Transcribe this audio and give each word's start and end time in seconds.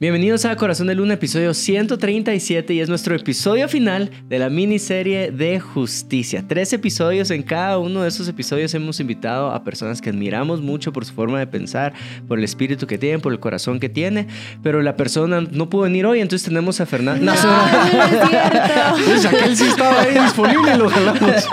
Bienvenidos 0.00 0.44
a 0.44 0.56
Corazón 0.56 0.88
de 0.88 0.96
Luna, 0.96 1.14
episodio 1.14 1.54
137 1.54 2.74
y 2.74 2.80
es 2.80 2.88
nuestro 2.88 3.14
episodio 3.14 3.68
final 3.68 4.10
de 4.26 4.40
la 4.40 4.50
miniserie 4.50 5.30
de 5.30 5.60
justicia. 5.60 6.44
Tres 6.48 6.72
episodios, 6.72 7.30
en 7.30 7.44
cada 7.44 7.78
uno 7.78 8.02
de 8.02 8.08
esos 8.08 8.26
episodios 8.26 8.74
hemos 8.74 8.98
invitado 8.98 9.52
a 9.52 9.62
personas 9.62 10.00
que 10.00 10.10
admiramos 10.10 10.60
mucho 10.60 10.92
por 10.92 11.04
su 11.04 11.14
forma 11.14 11.38
de 11.38 11.46
pensar, 11.46 11.92
por 12.26 12.38
el 12.38 12.44
espíritu 12.44 12.88
que 12.88 12.98
tienen, 12.98 13.20
por 13.20 13.32
el 13.32 13.38
corazón 13.38 13.78
que 13.78 13.88
tiene, 13.88 14.26
pero 14.64 14.82
la 14.82 14.96
persona 14.96 15.42
no 15.42 15.70
pudo 15.70 15.82
venir 15.82 16.06
hoy, 16.06 16.20
entonces 16.20 16.48
tenemos 16.48 16.80
a 16.80 16.86
Fernando. 16.86 17.24
No, 17.24 17.32
no, 17.32 17.66
es 18.04 18.28
cierto. 18.28 19.04
Pues 19.06 19.26
aquel 19.26 19.56
sí 19.56 19.66
estaba 19.68 20.00
ahí 20.00 20.18
disponible 20.18 20.76
lo 20.76 20.88
jalamos. 20.88 21.30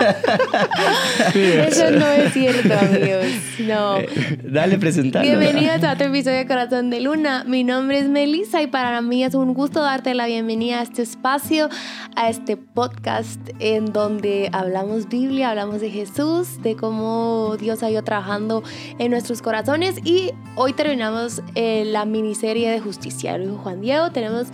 Eso 1.32 1.90
no 1.92 2.06
es 2.08 2.32
cierto, 2.32 2.74
amigos. 2.76 3.24
No. 3.60 3.98
Dale, 4.42 4.78
presentando. 4.78 5.28
Bienvenidos 5.28 5.84
a 5.84 5.92
otro 5.92 6.08
episodio 6.08 6.38
de 6.38 6.46
Corazón 6.48 6.90
de 6.90 7.00
Luna. 7.00 7.44
Mi 7.46 7.62
nombre 7.62 8.00
es 8.00 8.08
Melissa 8.32 8.62
y 8.62 8.66
para 8.66 9.02
mí 9.02 9.22
es 9.22 9.34
un 9.34 9.52
gusto 9.52 9.82
darte 9.82 10.14
la 10.14 10.24
bienvenida 10.24 10.80
a 10.80 10.82
este 10.84 11.02
espacio, 11.02 11.68
a 12.16 12.30
este 12.30 12.56
podcast 12.56 13.38
en 13.58 13.92
donde 13.92 14.48
hablamos 14.54 15.06
Biblia, 15.06 15.50
hablamos 15.50 15.82
de 15.82 15.90
Jesús, 15.90 16.62
de 16.62 16.74
cómo 16.74 17.58
Dios 17.60 17.82
ha 17.82 17.90
ido 17.90 18.02
trabajando 18.02 18.62
en 18.98 19.10
nuestros 19.10 19.42
corazones 19.42 19.96
y 20.02 20.30
hoy 20.56 20.72
terminamos 20.72 21.42
eh, 21.54 21.84
la 21.84 22.06
miniserie 22.06 22.70
de 22.70 22.80
justicia. 22.80 23.36
Dijo 23.36 23.58
Juan 23.58 23.82
Diego, 23.82 24.10
tenemos 24.12 24.46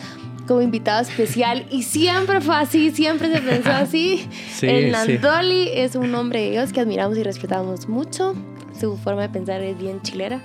como 0.49 0.61
invitado 0.61 1.01
especial 1.03 1.65
y 1.71 1.85
siempre 1.85 2.41
fue 2.41 2.57
así, 2.57 2.91
siempre 2.91 3.33
se 3.33 3.41
pensó 3.41 3.71
así. 3.71 4.29
Sí, 4.57 4.67
el 4.67 4.87
sí. 4.87 4.91
Nandoli 4.91 5.69
es 5.73 5.95
un 5.95 6.13
hombre 6.17 6.43
de 6.43 6.51
Dios 6.51 6.73
que 6.73 6.81
admiramos 6.81 7.17
y 7.17 7.23
respetamos 7.23 7.89
mucho. 7.89 8.35
Su 8.81 8.97
forma 8.97 9.23
de 9.23 9.29
pensar 9.29 9.61
es 9.63 9.77
bien 9.79 10.01
chilera. 10.03 10.41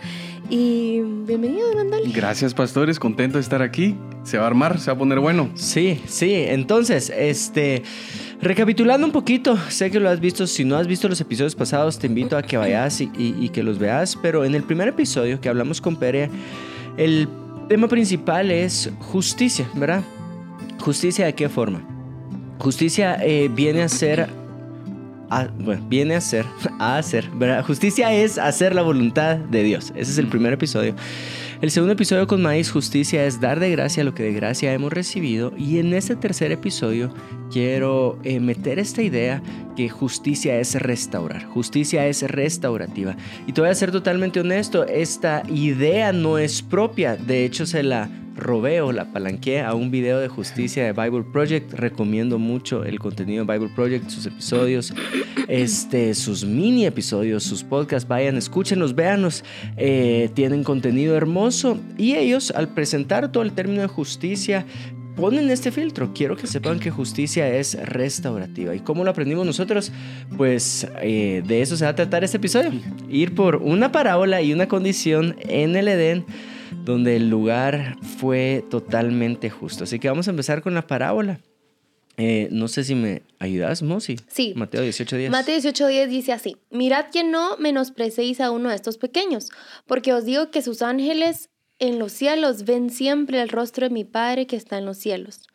Y 0.49 1.01
bienvenido, 1.01 1.73
Nandoli. 1.75 2.11
Gracias, 2.11 2.53
pastores. 2.53 2.99
Contento 2.99 3.37
de 3.37 3.41
estar 3.41 3.61
aquí. 3.61 3.95
Se 4.23 4.37
va 4.37 4.45
a 4.45 4.47
armar, 4.47 4.79
se 4.79 4.87
va 4.87 4.95
a 4.95 4.97
poner 4.97 5.19
bueno. 5.19 5.49
Sí, 5.55 6.01
sí. 6.07 6.33
Entonces, 6.33 7.11
este, 7.15 7.83
recapitulando 8.41 9.05
un 9.05 9.13
poquito, 9.13 9.57
sé 9.69 9.91
que 9.91 9.99
lo 9.99 10.09
has 10.09 10.19
visto. 10.19 10.47
Si 10.47 10.65
no 10.65 10.75
has 10.77 10.87
visto 10.87 11.07
los 11.07 11.21
episodios 11.21 11.55
pasados, 11.55 11.99
te 11.99 12.07
invito 12.07 12.35
a 12.37 12.41
que 12.41 12.57
vayas 12.57 13.01
y, 13.01 13.11
y- 13.17 13.35
y 13.39 13.49
que 13.49 13.61
los 13.63 13.77
veas. 13.79 14.17
Pero 14.21 14.45
en 14.45 14.55
el 14.55 14.63
primer 14.63 14.87
episodio 14.87 15.39
que 15.39 15.49
hablamos 15.49 15.79
con 15.81 15.95
Pere, 15.97 16.29
el 16.97 17.27
tema 17.69 17.87
principal 17.87 18.49
es 18.51 18.89
justicia, 18.99 19.67
¿verdad? 19.75 20.01
Justicia 20.79 21.25
de 21.25 21.33
qué 21.35 21.49
forma? 21.49 21.87
Justicia 22.59 23.17
eh, 23.21 23.49
viene 23.53 23.83
a 23.83 23.89
ser 23.89 24.27
a- 25.29 25.47
bueno, 25.59 25.85
viene 25.89 26.15
a 26.15 26.21
ser, 26.21 26.45
a 26.79 26.97
hacer, 26.97 27.29
¿verdad? 27.35 27.63
Justicia 27.65 28.13
es 28.13 28.37
hacer 28.37 28.75
la 28.75 28.81
voluntad 28.81 29.37
de 29.37 29.63
Dios. 29.63 29.91
Ese 29.95 30.11
es 30.11 30.17
el 30.17 30.27
primer 30.27 30.53
episodio. 30.53 30.95
El 31.61 31.71
segundo 31.71 31.93
episodio 31.93 32.27
con 32.27 32.41
Maíz, 32.41 32.69
justicia 32.71 33.25
es 33.25 33.39
dar 33.39 33.59
de 33.61 33.71
gracia 33.71 34.03
lo 34.03 34.13
que 34.13 34.23
de 34.23 34.33
gracia 34.33 34.73
hemos 34.73 34.91
recibido. 34.91 35.53
Y 35.57 35.79
en 35.79 35.93
este 35.93 36.17
tercer 36.17 36.51
episodio 36.51 37.13
quiero 37.51 38.19
eh, 38.23 38.41
meter 38.41 38.79
esta 38.79 39.01
idea 39.01 39.41
que 39.77 39.87
justicia 39.87 40.59
es 40.59 40.75
restaurar. 40.75 41.45
Justicia 41.45 42.05
es 42.05 42.21
restaurativa. 42.23 43.15
Y 43.47 43.53
te 43.53 43.61
voy 43.61 43.69
a 43.69 43.75
ser 43.75 43.91
totalmente 43.91 44.41
honesto, 44.41 44.85
esta 44.85 45.43
idea 45.47 46.11
no 46.11 46.37
es 46.37 46.61
propia. 46.61 47.15
De 47.15 47.45
hecho, 47.45 47.65
se 47.65 47.81
la 47.81 48.09
robé 48.35 48.81
o 48.81 48.91
la 48.91 49.11
palanqué 49.11 49.61
a 49.61 49.73
un 49.73 49.91
video 49.91 50.19
de 50.19 50.27
justicia 50.27 50.83
de 50.83 50.93
Bible 50.93 51.23
Project. 51.31 51.73
Recomiendo 51.73 52.39
mucho 52.39 52.83
el 52.83 52.99
contenido 52.99 53.45
de 53.45 53.53
Bible 53.53 53.73
Project, 53.75 54.09
sus 54.09 54.25
episodios, 54.25 54.93
este, 55.47 56.13
sus 56.13 56.45
mini 56.45 56.85
episodios, 56.85 57.43
sus 57.43 57.63
podcasts. 57.63 58.07
Vayan, 58.07 58.37
escúchenlos, 58.37 58.95
véanlos. 58.95 59.43
Eh, 59.77 60.29
tienen 60.33 60.63
contenido 60.63 61.15
hermoso. 61.15 61.77
Y 61.97 62.15
ellos, 62.15 62.51
al 62.51 62.69
presentar 62.69 63.31
todo 63.31 63.43
el 63.43 63.53
término 63.53 63.81
de 63.81 63.87
justicia, 63.87 64.65
ponen 65.15 65.49
este 65.49 65.71
filtro. 65.71 66.11
Quiero 66.13 66.35
que 66.35 66.47
sepan 66.47 66.79
que 66.79 66.91
justicia 66.91 67.47
es 67.55 67.75
restaurativa. 67.87 68.75
¿Y 68.75 68.79
cómo 68.79 69.03
lo 69.03 69.11
aprendimos 69.11 69.45
nosotros? 69.45 69.91
Pues 70.37 70.87
eh, 71.01 71.43
de 71.45 71.61
eso 71.61 71.77
se 71.77 71.85
va 71.85 71.91
a 71.91 71.95
tratar 71.95 72.23
este 72.23 72.37
episodio. 72.37 72.71
Ir 73.09 73.35
por 73.35 73.57
una 73.57 73.91
parábola 73.91 74.41
y 74.41 74.53
una 74.53 74.67
condición 74.67 75.35
en 75.41 75.75
el 75.75 75.87
Edén 75.87 76.25
donde 76.83 77.15
el 77.15 77.29
lugar 77.29 77.97
fue 78.17 78.63
totalmente 78.69 79.49
justo. 79.49 79.83
Así 79.83 79.99
que 79.99 80.09
vamos 80.09 80.27
a 80.27 80.31
empezar 80.31 80.61
con 80.61 80.73
la 80.73 80.87
parábola. 80.87 81.39
Eh, 82.17 82.47
no 82.51 82.67
sé 82.67 82.83
si 82.83 82.93
me 82.93 83.23
ayudas, 83.39 83.81
Mosi. 83.81 84.17
Sí. 84.27 84.53
Mateo 84.55 84.83
18 84.83 85.17
días. 85.17 85.31
Mateo 85.31 85.57
18:10 85.57 86.07
dice 86.07 86.31
así, 86.31 86.57
mirad 86.69 87.05
que 87.11 87.23
no 87.23 87.57
menosprecéis 87.57 88.39
a 88.39 88.51
uno 88.51 88.69
de 88.69 88.75
estos 88.75 88.97
pequeños, 88.97 89.49
porque 89.87 90.13
os 90.13 90.23
digo 90.25 90.51
que 90.51 90.61
sus 90.61 90.81
ángeles 90.83 91.49
en 91.79 91.97
los 91.97 92.11
cielos 92.11 92.65
ven 92.65 92.89
siempre 92.91 93.41
el 93.41 93.49
rostro 93.49 93.87
de 93.87 93.93
mi 93.93 94.03
Padre 94.03 94.45
que 94.45 94.55
está 94.55 94.77
en 94.77 94.85
los 94.85 94.97
cielos. 94.97 95.47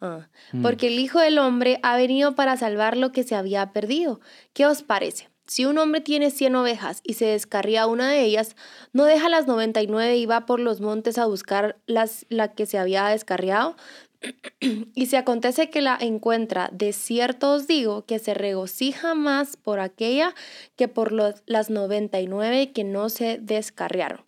Ah, 0.00 0.28
Porque 0.62 0.88
el 0.88 0.98
Hijo 0.98 1.18
del 1.20 1.38
Hombre 1.38 1.80
ha 1.82 1.96
venido 1.96 2.34
para 2.34 2.56
salvar 2.56 2.96
lo 2.96 3.12
que 3.12 3.22
se 3.22 3.34
había 3.34 3.72
perdido. 3.72 4.20
¿Qué 4.52 4.66
os 4.66 4.82
parece? 4.82 5.28
Si 5.46 5.64
un 5.64 5.78
hombre 5.78 6.00
tiene 6.00 6.30
100 6.30 6.56
ovejas 6.56 7.00
y 7.04 7.14
se 7.14 7.26
descarría 7.26 7.86
una 7.86 8.10
de 8.10 8.22
ellas, 8.22 8.56
no 8.92 9.04
deja 9.04 9.28
las 9.28 9.46
99 9.46 10.16
y 10.16 10.26
va 10.26 10.44
por 10.46 10.58
los 10.60 10.80
montes 10.80 11.18
a 11.18 11.26
buscar 11.26 11.76
las, 11.86 12.26
la 12.28 12.52
que 12.52 12.66
se 12.66 12.78
había 12.78 13.06
descarriado. 13.08 13.76
Y 14.94 15.06
si 15.06 15.16
acontece 15.16 15.70
que 15.70 15.82
la 15.82 15.96
encuentra, 16.00 16.70
de 16.72 16.92
cierto 16.92 17.52
os 17.52 17.66
digo 17.66 18.06
que 18.06 18.18
se 18.18 18.34
regocija 18.34 19.14
más 19.14 19.56
por 19.56 19.78
aquella 19.78 20.34
que 20.76 20.88
por 20.88 21.12
los- 21.12 21.42
las 21.46 21.70
99 21.70 22.72
que 22.72 22.82
no 22.84 23.08
se 23.08 23.38
descarriaron. 23.40 24.22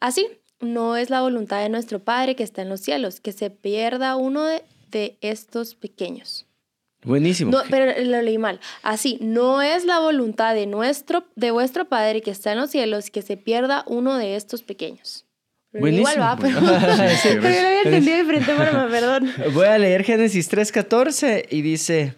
Así, 0.00 0.26
no 0.60 0.96
es 0.96 1.10
la 1.10 1.20
voluntad 1.22 1.60
de 1.60 1.68
nuestro 1.68 1.98
Padre 1.98 2.36
que 2.36 2.44
está 2.44 2.62
en 2.62 2.68
los 2.68 2.80
cielos, 2.80 3.20
que 3.20 3.32
se 3.32 3.50
pierda 3.50 4.16
uno 4.16 4.44
de, 4.44 4.62
de 4.90 5.18
estos 5.20 5.74
pequeños. 5.74 6.46
Buenísimo. 7.04 7.50
No, 7.50 7.62
pero 7.68 7.92
lo 8.04 8.22
leí 8.22 8.38
mal. 8.38 8.60
Así, 8.82 9.18
no 9.20 9.60
es 9.60 9.84
la 9.84 9.98
voluntad 9.98 10.54
de 10.54 10.66
nuestro, 10.66 11.24
de 11.34 11.50
vuestro 11.50 11.88
Padre 11.88 12.20
que 12.20 12.30
está 12.30 12.52
en 12.52 12.58
los 12.58 12.70
cielos, 12.70 13.10
que 13.10 13.22
se 13.22 13.36
pierda 13.36 13.84
uno 13.86 14.16
de 14.16 14.36
estos 14.36 14.62
pequeños. 14.62 15.26
Leí 15.72 15.96
Igual 15.96 16.16
Buenísimo. 16.16 16.24
va, 16.24 16.36
pero, 16.36 16.60
Sí, 17.22 17.28
pero 17.40 17.54
yo 17.54 17.60
lo 17.60 17.66
había 17.66 17.82
entendido 17.82 18.16
de 18.16 18.22
diferente 18.22 18.54
forma, 18.54 18.88
perdón. 18.88 19.32
Voy 19.54 19.66
a 19.66 19.78
leer 19.78 20.04
Génesis 20.04 20.50
3:14 20.52 21.46
y 21.50 21.62
dice, 21.62 22.14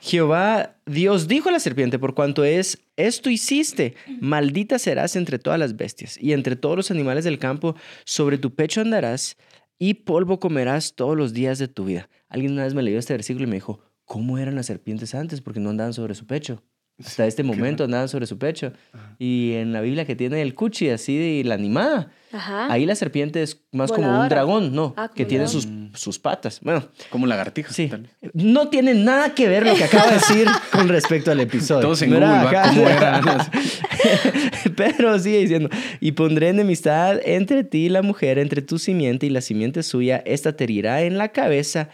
Jehová 0.00 0.74
Dios 0.86 1.28
dijo 1.28 1.48
a 1.48 1.52
la 1.52 1.60
serpiente, 1.60 1.98
por 1.98 2.14
cuanto 2.14 2.44
es, 2.44 2.78
esto 2.96 3.30
hiciste, 3.30 3.94
maldita 4.20 4.78
serás 4.78 5.16
entre 5.16 5.38
todas 5.38 5.58
las 5.58 5.76
bestias 5.76 6.18
y 6.20 6.32
entre 6.32 6.56
todos 6.56 6.76
los 6.76 6.90
animales 6.90 7.24
del 7.24 7.38
campo, 7.38 7.76
sobre 8.04 8.38
tu 8.38 8.54
pecho 8.54 8.80
andarás 8.80 9.36
y 9.78 9.94
polvo 9.94 10.40
comerás 10.40 10.94
todos 10.94 11.16
los 11.16 11.32
días 11.32 11.58
de 11.58 11.68
tu 11.68 11.84
vida. 11.84 12.08
Alguien 12.28 12.52
una 12.52 12.64
vez 12.64 12.74
me 12.74 12.82
leyó 12.82 12.98
este 12.98 13.14
versículo 13.14 13.44
y 13.44 13.48
me 13.48 13.56
dijo, 13.56 13.80
¿cómo 14.04 14.38
eran 14.38 14.54
las 14.54 14.66
serpientes 14.66 15.14
antes? 15.14 15.40
Porque 15.40 15.60
no 15.60 15.70
andaban 15.70 15.92
sobre 15.92 16.14
su 16.14 16.26
pecho. 16.26 16.62
Hasta 17.04 17.26
este 17.26 17.42
momento 17.42 17.82
andaban 17.82 18.08
sobre 18.08 18.24
su 18.26 18.38
pecho. 18.38 18.72
Y 19.18 19.54
en 19.54 19.72
la 19.72 19.80
Biblia 19.80 20.04
que 20.04 20.14
tiene 20.14 20.40
el 20.42 20.54
cuchi 20.54 20.90
así 20.90 21.18
de 21.18 21.42
la 21.42 21.54
animada, 21.56 22.12
Ajá. 22.30 22.72
ahí 22.72 22.86
la 22.86 22.94
serpiente 22.94 23.42
es 23.42 23.64
más 23.72 23.90
como 23.90 24.20
un 24.20 24.28
dragón, 24.28 24.72
¿no? 24.76 24.94
Ah, 24.96 25.10
que 25.12 25.24
tiene 25.24 25.48
sus, 25.48 25.66
sus 25.94 26.20
patas. 26.20 26.60
Bueno, 26.62 26.88
Como 27.10 27.26
lagartijas. 27.26 27.74
Sí. 27.74 27.88
tal. 27.88 28.08
No 28.32 28.68
tiene 28.68 28.94
nada 28.94 29.34
que 29.34 29.48
ver 29.48 29.66
lo 29.66 29.74
que 29.74 29.82
acabo 29.82 30.06
de 30.06 30.14
decir 30.14 30.46
con 30.70 30.88
respecto 30.88 31.32
al 31.32 31.40
episodio. 31.40 31.80
Todos 31.82 32.02
en 32.02 32.10
¿verdad? 32.10 32.44
Google, 32.44 32.54
¿va? 32.56 32.62
Ajá. 32.62 32.70
¿Cómo 32.74 32.88
era? 32.88 33.50
Pero 34.76 35.18
sigue 35.18 35.38
diciendo, 35.40 35.70
y 36.00 36.12
pondré 36.12 36.50
enemistad 36.50 37.20
entre 37.24 37.64
ti 37.64 37.86
y 37.86 37.88
la 37.88 38.02
mujer, 38.02 38.38
entre 38.38 38.62
tu 38.62 38.78
simiente 38.78 39.26
y 39.26 39.30
la 39.30 39.40
simiente 39.40 39.82
suya, 39.82 40.22
esta 40.24 40.54
te 40.54 40.64
herirá 40.64 41.02
en 41.02 41.18
la 41.18 41.30
cabeza 41.30 41.88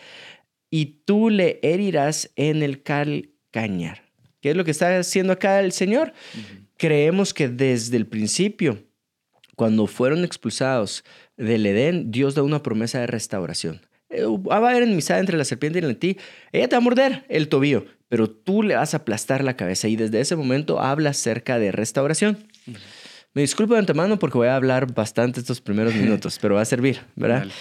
y 0.71 1.03
tú 1.05 1.31
le 1.31 1.59
herirás 1.63 2.31
en 2.37 2.63
el 2.63 2.83
calcañar. 2.83 4.05
¿Qué 4.41 4.51
es 4.51 4.57
lo 4.57 4.65
que 4.65 4.71
está 4.71 4.99
haciendo 4.99 5.33
acá 5.33 5.61
el 5.61 5.73
Señor? 5.73 6.13
Creemos 6.77 7.35
que 7.35 7.49
desde 7.49 7.97
el 7.97 8.07
principio, 8.07 8.83
cuando 9.57 9.87
fueron 9.87 10.25
expulsados 10.25 11.05
del 11.37 11.67
Edén, 11.67 12.11
Dios 12.11 12.35
da 12.35 12.43
una 12.43 12.63
promesa 12.63 13.01
de 13.01 13.07
restauración. 13.07 13.81
Eh, 14.09 14.25
Va 14.25 14.57
a 14.57 14.71
haber 14.71 14.85
enemistad 14.85 15.21
entre 15.21 15.37
la 15.37 15.45
serpiente 15.45 15.79
y 15.79 15.83
la 15.83 15.95
ti. 15.95 16.17
Ella 16.53 16.69
te 16.69 16.77
va 16.77 16.79
a 16.79 16.85
morder 16.85 17.25
el 17.29 17.49
tobillo, 17.49 17.85
pero 18.09 18.31
tú 18.31 18.63
le 18.63 18.77
vas 18.77 18.95
a 18.95 18.99
aplastar 18.99 19.45
la 19.45 19.57
cabeza. 19.57 19.89
Y 19.89 19.97
desde 19.97 20.21
ese 20.21 20.37
momento 20.37 20.81
habla 20.81 21.11
acerca 21.11 21.59
de 21.59 21.73
restauración. 21.73 22.39
Me 23.33 23.43
disculpo 23.43 23.75
de 23.75 23.81
antemano 23.81 24.19
porque 24.19 24.39
voy 24.39 24.49
a 24.49 24.57
hablar 24.57 24.93
bastante 24.93 25.39
estos 25.41 25.61
primeros 25.61 25.95
minutos, 26.03 26.39
pero 26.41 26.57
va 26.57 26.63
a 26.63 26.65
servir, 26.65 27.01
¿verdad? 27.17 27.41
Dale. 27.41 27.53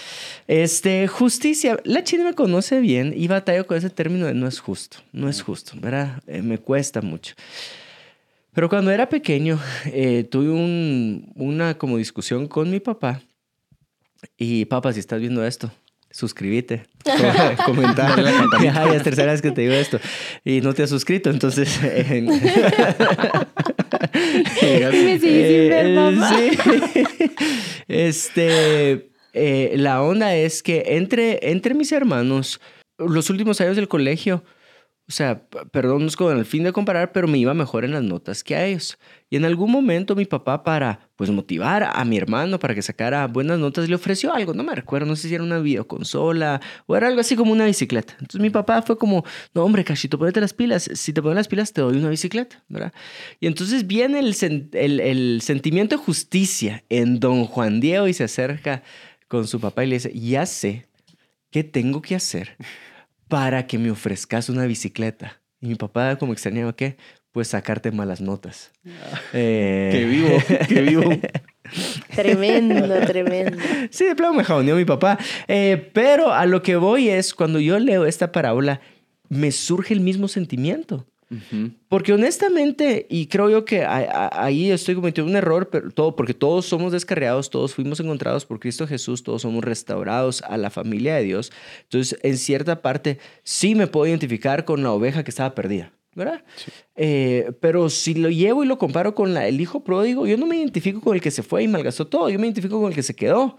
Este, 0.48 1.08
justicia. 1.08 1.78
La 1.84 2.04
China 2.04 2.24
me 2.24 2.34
conoce 2.34 2.80
bien 2.80 3.14
y 3.16 3.28
batallo 3.28 3.68
con 3.68 3.78
ese 3.78 3.90
término 3.92 4.26
de 4.26 4.34
no 4.34 4.48
es 4.48 4.60
justo. 4.60 4.98
No 5.14 5.30
es 5.30 5.42
justo, 5.44 5.74
¿verdad? 5.80 6.22
Eh, 6.26 6.42
me 6.42 6.58
cuesta 6.58 7.02
mucho. 7.02 7.36
Pero 8.52 8.68
cuando 8.68 8.90
era 8.90 9.08
pequeño, 9.10 9.60
eh, 9.86 10.24
tuve 10.30 10.50
un- 10.50 11.32
una 11.36 11.78
como 11.78 11.98
discusión 11.98 12.48
con 12.48 12.70
mi 12.72 12.80
papá. 12.80 13.22
Y 14.38 14.66
papá, 14.66 14.92
si 14.92 15.00
estás 15.00 15.20
viendo 15.22 15.46
esto, 15.46 15.72
suscríbete, 16.10 16.84
comentar. 17.66 18.18
La 18.20 18.32
ya 18.64 18.86
es 18.96 19.04
tercera 19.04 19.32
vez 19.34 19.42
que 19.44 19.52
te 19.52 19.62
digo 19.62 19.74
esto. 19.76 20.00
Y 20.44 20.62
no 20.62 20.74
te 20.74 20.82
has 20.82 20.90
suscrito, 20.90 21.30
entonces... 21.30 21.80
en- 24.62 24.90
Me 25.06 25.20
sigue 25.20 25.48
sin 25.48 25.70
ver, 25.70 25.86
Eh, 25.88 26.52
sí. 26.94 27.06
Este, 27.88 29.10
eh, 29.34 29.74
la 29.76 30.02
onda 30.02 30.36
es 30.36 30.62
que 30.64 30.84
entre, 30.98 31.40
entre 31.52 31.74
mis 31.74 31.92
hermanos, 31.92 32.60
los 32.98 33.30
últimos 33.30 33.60
años 33.62 33.76
del 33.76 33.88
colegio, 33.88 34.44
o 35.10 35.12
sea, 35.12 35.42
perdón, 35.72 36.08
con 36.16 36.38
el 36.38 36.46
fin 36.46 36.64
de 36.64 36.72
comparar, 36.72 37.12
pero 37.12 37.28
me 37.28 37.40
iba 37.40 37.56
mejor 37.56 37.84
en 37.84 37.94
las 37.94 38.04
notas 38.04 38.44
que 38.44 38.56
a 38.56 38.68
ellos. 38.68 39.00
Y 39.32 39.38
en 39.38 39.46
algún 39.46 39.72
momento 39.72 40.16
mi 40.16 40.26
papá, 40.26 40.64
para 40.64 41.10
pues 41.16 41.32
motivar 41.32 41.90
a 41.92 42.06
mi 42.06 42.16
hermano 42.16 42.60
para 42.60 42.76
que 42.76 42.84
sacara 42.84 43.26
buenas 43.26 43.58
notas, 43.58 43.90
le 43.90 43.96
ofreció 43.96 44.32
algo, 44.32 44.54
no 44.54 44.64
me 44.64 44.76
recuerdo, 44.76 45.08
no 45.08 45.16
sé 45.16 45.28
si 45.28 45.34
era 45.34 45.44
una 45.44 45.58
videoconsola 45.58 46.62
o 46.86 46.96
era 46.96 47.08
algo 47.08 47.22
así 47.22 47.36
como 47.36 47.52
una 47.52 47.66
bicicleta. 47.66 48.14
Entonces 48.20 48.40
mi 48.40 48.52
papá 48.52 48.84
fue 48.84 49.00
como, 49.00 49.26
no 49.56 49.64
hombre, 49.64 49.84
cachito, 49.84 50.20
ponete 50.20 50.42
las 50.42 50.54
pilas, 50.54 50.88
si 50.94 51.12
te 51.12 51.24
pones 51.24 51.38
las 51.38 51.48
pilas 51.48 51.74
te 51.74 51.82
doy 51.82 51.98
una 51.98 52.10
bicicleta, 52.10 52.64
¿verdad? 52.68 52.94
Y 53.40 53.48
entonces 53.48 53.88
viene 53.88 54.20
el, 54.20 55.00
el 55.00 55.42
sentimiento 55.42 55.98
de 55.98 56.04
justicia 56.04 56.84
en 56.88 57.20
don 57.20 57.46
Juan 57.46 57.80
Diego 57.80 58.08
y 58.08 58.14
se 58.14 58.26
acerca 58.26 58.84
con 59.28 59.48
su 59.48 59.60
papá 59.60 59.84
y 59.84 59.88
le 59.88 59.96
dice, 59.96 60.12
ya 60.14 60.46
sé 60.46 60.88
qué 61.50 61.64
tengo 61.64 62.04
que 62.04 62.14
hacer 62.14 62.58
para 63.30 63.68
que 63.68 63.78
me 63.78 63.92
ofrezcas 63.92 64.50
una 64.50 64.66
bicicleta. 64.66 65.42
Y 65.62 65.68
mi 65.68 65.76
papá 65.76 66.18
como 66.18 66.34
extrañaba, 66.34 66.76
¿qué? 66.76 66.98
Pues 67.32 67.50
sacarte 67.50 67.92
malas 67.92 68.22
notas. 68.22 68.72
Eh... 69.34 69.90
Qué 69.92 70.06
vivo, 70.06 70.38
qué 70.68 70.82
vivo. 70.82 71.04
tremendo, 72.16 73.06
tremendo. 73.06 73.58
Sí, 73.92 74.06
de 74.06 74.16
plano 74.16 74.34
me 74.34 74.44
jauneó 74.44 74.76
mi 74.76 74.86
papá. 74.86 75.20
Eh, 75.48 75.92
pero 75.94 76.34
a 76.34 76.46
lo 76.46 76.64
que 76.64 76.76
voy 76.76 77.10
es, 77.10 77.34
cuando 77.34 77.60
yo 77.60 77.78
leo 77.80 78.06
esta 78.06 78.32
parábola, 78.32 78.82
me 79.30 79.52
surge 79.52 79.94
el 79.94 80.02
mismo 80.02 80.28
sentimiento. 80.28 81.06
Porque 81.88 82.14
honestamente, 82.14 83.06
y 83.10 83.28
creo 83.28 83.50
yo 83.50 83.64
que 83.64 83.86
ahí 83.86 84.72
estoy 84.72 84.96
cometiendo 84.96 85.30
un 85.30 85.38
error, 85.38 85.70
pero 85.70 85.92
todo, 85.92 86.16
porque 86.16 86.34
todos 86.34 86.66
somos 86.66 86.92
descarriados, 86.92 87.50
todos 87.50 87.76
fuimos 87.76 88.00
encontrados 88.00 88.46
por 88.46 88.60
Cristo 88.60 88.88
Jesús, 88.88 89.22
todos 89.24 89.44
somos 89.44 89.64
restaurados 89.64 90.42
a 90.42 90.58
la 90.58 90.70
familia 90.70 91.16
de 91.16 91.24
Dios. 91.24 91.52
Entonces, 91.84 92.20
en 92.24 92.38
cierta 92.38 92.82
parte, 92.82 93.20
sí 93.44 93.76
me 93.76 93.88
puedo 93.88 94.08
identificar 94.08 94.66
con 94.66 94.82
la 94.82 94.92
oveja 94.92 95.24
que 95.24 95.30
estaba 95.30 95.54
perdida. 95.54 95.92
¿verdad? 96.16 96.44
Eh, 96.96 97.54
pero 97.62 97.90
si 97.90 98.14
lo 98.16 98.30
llevo 98.30 98.64
y 98.64 98.68
lo 98.68 98.78
comparo 98.78 99.16
con 99.16 99.34
la, 99.34 99.48
el 99.48 99.62
hijo 99.62 99.84
pródigo, 99.84 100.28
yo 100.28 100.38
no 100.38 100.48
me 100.48 100.58
identifico 100.58 101.00
con 101.00 101.16
el 101.16 101.22
que 101.22 101.32
se 101.32 101.44
fue 101.44 101.64
y 101.64 101.68
malgastó 101.68 102.08
todo, 102.08 102.30
yo 102.30 102.40
me 102.40 102.48
identifico 102.48 102.80
con 102.80 102.90
el 102.90 102.96
que 102.96 103.04
se 103.04 103.16
quedó. 103.16 103.58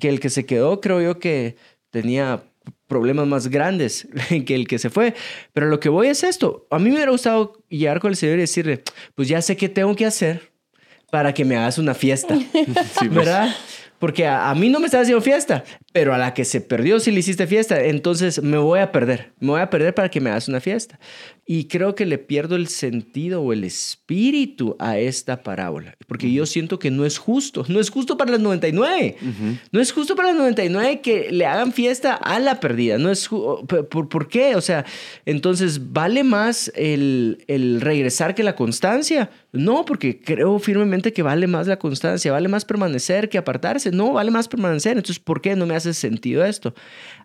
Que 0.00 0.08
el 0.08 0.18
que 0.18 0.30
se 0.30 0.46
quedó, 0.46 0.80
creo 0.80 1.00
yo 1.00 1.18
que 1.18 1.56
tenía 1.90 2.42
problemas 2.92 3.26
más 3.26 3.48
grandes 3.48 4.06
que 4.46 4.54
el 4.54 4.68
que 4.68 4.78
se 4.78 4.90
fue. 4.90 5.14
Pero 5.54 5.68
lo 5.68 5.80
que 5.80 5.88
voy 5.88 6.08
es 6.08 6.22
esto. 6.22 6.66
A 6.70 6.78
mí 6.78 6.90
me 6.90 6.96
hubiera 6.96 7.10
gustado 7.10 7.64
llegar 7.70 8.00
con 8.00 8.10
el 8.10 8.16
Señor 8.16 8.36
y 8.36 8.42
decirle, 8.42 8.82
pues 9.14 9.28
ya 9.28 9.40
sé 9.40 9.56
qué 9.56 9.70
tengo 9.70 9.96
que 9.96 10.04
hacer 10.04 10.52
para 11.10 11.32
que 11.32 11.46
me 11.46 11.56
hagas 11.56 11.78
una 11.78 11.94
fiesta. 11.94 12.36
Pues. 12.98 13.10
¿Verdad? 13.10 13.54
Porque 13.98 14.26
a, 14.26 14.52
mí 14.54 14.68
no 14.68 14.80
me 14.80 14.86
estás 14.86 15.02
haciendo 15.02 15.22
fiesta, 15.22 15.64
pero 15.92 16.14
a 16.14 16.18
la 16.18 16.34
que 16.34 16.44
se 16.44 16.60
perdió 16.60 17.00
si 17.00 17.10
le 17.10 17.20
hiciste 17.20 17.46
fiesta, 17.46 17.82
entonces 17.84 18.42
me 18.42 18.56
voy 18.56 18.80
a 18.80 18.92
perder. 18.92 19.32
Me 19.40 19.48
voy 19.48 19.60
a 19.60 19.70
perder 19.70 19.94
para 19.94 20.10
que 20.10 20.20
me 20.20 20.30
hagas 20.30 20.48
una 20.48 20.60
fiesta. 20.60 20.98
Y 21.44 21.64
creo 21.64 21.96
que 21.96 22.06
le 22.06 22.18
pierdo 22.18 22.54
el 22.54 22.68
sentido 22.68 23.42
o 23.42 23.52
el 23.52 23.64
espíritu 23.64 24.76
a 24.78 24.98
esta 24.98 25.42
parábola, 25.42 25.96
porque 26.06 26.32
yo 26.32 26.46
siento 26.46 26.78
que 26.78 26.92
no 26.92 27.04
es 27.04 27.18
justo. 27.18 27.64
No 27.68 27.80
es 27.80 27.90
justo 27.90 28.16
para 28.16 28.30
las 28.30 28.40
99. 28.40 29.16
No 29.72 29.80
es 29.80 29.92
justo 29.92 30.14
para 30.14 30.28
las 30.28 30.38
99 30.38 31.00
que 31.00 31.32
le 31.32 31.44
hagan 31.44 31.72
fiesta 31.72 32.14
a 32.14 32.38
la 32.38 32.60
perdida. 32.60 32.96
No 32.96 33.10
es 33.10 33.28
¿Por, 33.28 34.08
¿Por, 34.08 34.28
qué? 34.28 34.54
O 34.54 34.60
sea, 34.60 34.84
entonces, 35.26 35.92
¿vale 35.92 36.22
más 36.22 36.70
el, 36.76 37.44
el 37.48 37.80
regresar 37.80 38.36
que 38.36 38.44
la 38.44 38.54
constancia? 38.54 39.30
No, 39.50 39.84
porque 39.84 40.20
creo 40.20 40.60
firmemente 40.60 41.12
que 41.12 41.22
vale 41.22 41.48
más 41.48 41.66
la 41.66 41.78
constancia, 41.78 42.30
vale 42.30 42.48
más 42.48 42.64
permanecer 42.64 43.28
que 43.28 43.36
apartarse. 43.36 43.90
No, 43.90 44.12
vale 44.12 44.30
más 44.30 44.46
permanecer. 44.46 44.96
Entonces, 44.96 45.18
¿por 45.18 45.40
qué 45.40 45.56
no 45.56 45.66
me 45.66 45.74
hace 45.88 46.00
sentido 46.00 46.44
esto? 46.44 46.74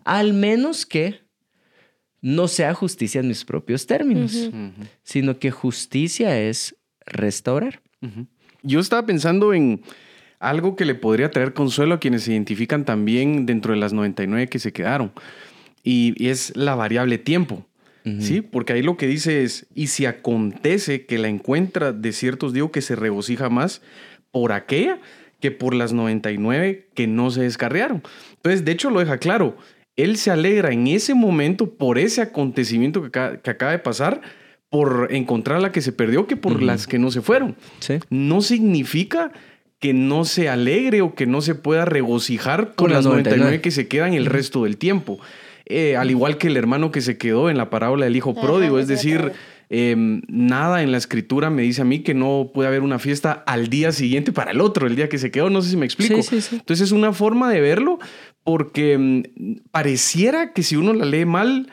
Al 0.04 0.32
menos 0.32 0.86
que 0.86 1.20
no 2.20 2.48
sea 2.48 2.74
justicia 2.74 3.20
en 3.20 3.28
mis 3.28 3.44
propios 3.44 3.86
términos, 3.86 4.50
sino 5.02 5.38
que 5.38 5.50
justicia 5.50 6.40
es 6.40 6.76
restaurar. 7.06 7.80
Yo 8.62 8.80
estaba 8.80 9.06
pensando 9.06 9.54
en 9.54 9.82
algo 10.40 10.76
que 10.76 10.84
le 10.84 10.94
podría 10.94 11.30
traer 11.30 11.52
consuelo 11.52 11.94
a 11.94 12.00
quienes 12.00 12.24
se 12.24 12.32
identifican 12.32 12.84
también 12.84 13.46
dentro 13.46 13.72
de 13.72 13.78
las 13.78 13.92
99 13.92 14.48
que 14.48 14.58
se 14.58 14.72
quedaron, 14.72 15.12
y, 15.82 16.28
es 16.28 16.56
la 16.56 16.74
variable 16.74 17.18
tiempo. 17.18 17.64
Sí, 18.20 18.40
porque 18.40 18.72
ahí 18.72 18.80
lo 18.80 18.96
que 18.96 19.06
dice 19.06 19.42
es, 19.42 19.66
y 19.74 19.88
si 19.88 20.06
acontece 20.06 21.04
que 21.04 21.18
la 21.18 21.28
encuentra 21.28 21.92
de 21.92 22.12
ciertos, 22.12 22.54
digo 22.54 22.72
que 22.72 22.80
se 22.80 22.96
regocija 22.96 23.50
más 23.50 23.82
por 24.30 24.52
aquella 24.52 24.98
que 25.40 25.50
por 25.50 25.74
las 25.74 25.92
99 25.92 26.88
que 26.94 27.06
no 27.06 27.30
se 27.30 27.42
descarriaron. 27.42 28.02
Entonces, 28.36 28.64
de 28.64 28.72
hecho, 28.72 28.90
lo 28.90 29.00
deja 29.00 29.18
claro 29.18 29.56
él 29.98 30.16
se 30.16 30.30
alegra 30.30 30.70
en 30.70 30.86
ese 30.86 31.12
momento 31.12 31.70
por 31.70 31.98
ese 31.98 32.22
acontecimiento 32.22 33.10
que, 33.10 33.18
acaba 33.18 33.72
de 33.72 33.80
pasar, 33.80 34.20
por 34.70 35.08
encontrar 35.10 35.60
la 35.60 35.72
que 35.72 35.80
se 35.80 35.92
perdió, 35.92 36.28
que 36.28 36.36
por 36.36 36.62
las 36.62 36.86
que 36.86 37.00
no 37.00 37.10
se 37.10 37.20
fueron. 37.20 37.56
No 38.08 38.40
significa 38.40 39.32
que 39.80 39.92
no 39.92 40.24
se 40.24 40.48
alegre 40.48 41.02
o 41.02 41.16
que 41.16 41.26
no 41.26 41.40
se 41.40 41.56
pueda 41.56 41.84
regocijar 41.84 42.74
con, 42.76 42.92
las 42.92 43.04
99. 43.04 43.60
que 43.60 43.72
se 43.72 43.88
quedan 43.88 44.14
el 44.14 44.26
resto 44.26 44.64
del 44.64 44.76
tiempo. 44.76 45.18
Eh, 45.66 45.96
al 45.96 46.10
igual 46.10 46.38
que 46.38 46.46
el 46.46 46.56
hermano 46.56 46.92
que 46.92 47.00
se 47.00 47.18
quedó 47.18 47.50
en 47.50 47.56
la 47.56 47.68
parábola 47.68 48.04
del 48.04 48.14
hijo 48.14 48.40
pródigo, 48.40 48.78
es 48.78 48.86
decir, 48.86 49.32
em, 49.70 50.22
nada 50.28 50.82
en 50.82 50.92
la 50.92 50.98
escritura 50.98 51.50
me 51.50 51.62
dice 51.62 51.82
a 51.82 51.84
mí 51.84 52.00
que 52.00 52.14
no 52.14 52.50
puede 52.52 52.68
haber 52.68 52.82
una 52.82 52.98
fiesta 52.98 53.32
al 53.32 53.68
día 53.68 53.92
siguiente 53.92 54.32
para 54.32 54.50
el 54.52 54.60
otro, 54.60 54.86
el 54.86 54.96
día 54.96 55.08
que 55.08 55.18
se 55.18 55.30
quedó, 55.30 55.50
no 55.50 55.62
sé 55.62 55.70
si 55.70 55.76
me 55.76 55.86
explico. 55.86 56.14
Entonces 56.14 56.80
es 56.80 56.92
una 56.92 57.12
forma 57.12 57.50
de 57.50 57.60
verlo, 57.60 57.98
porque 58.44 58.96
mm, 58.98 59.68
pareciera 59.70 60.52
que 60.52 60.62
si 60.62 60.76
uno 60.76 60.92
la 60.92 61.04
lee 61.04 61.24
mal, 61.24 61.70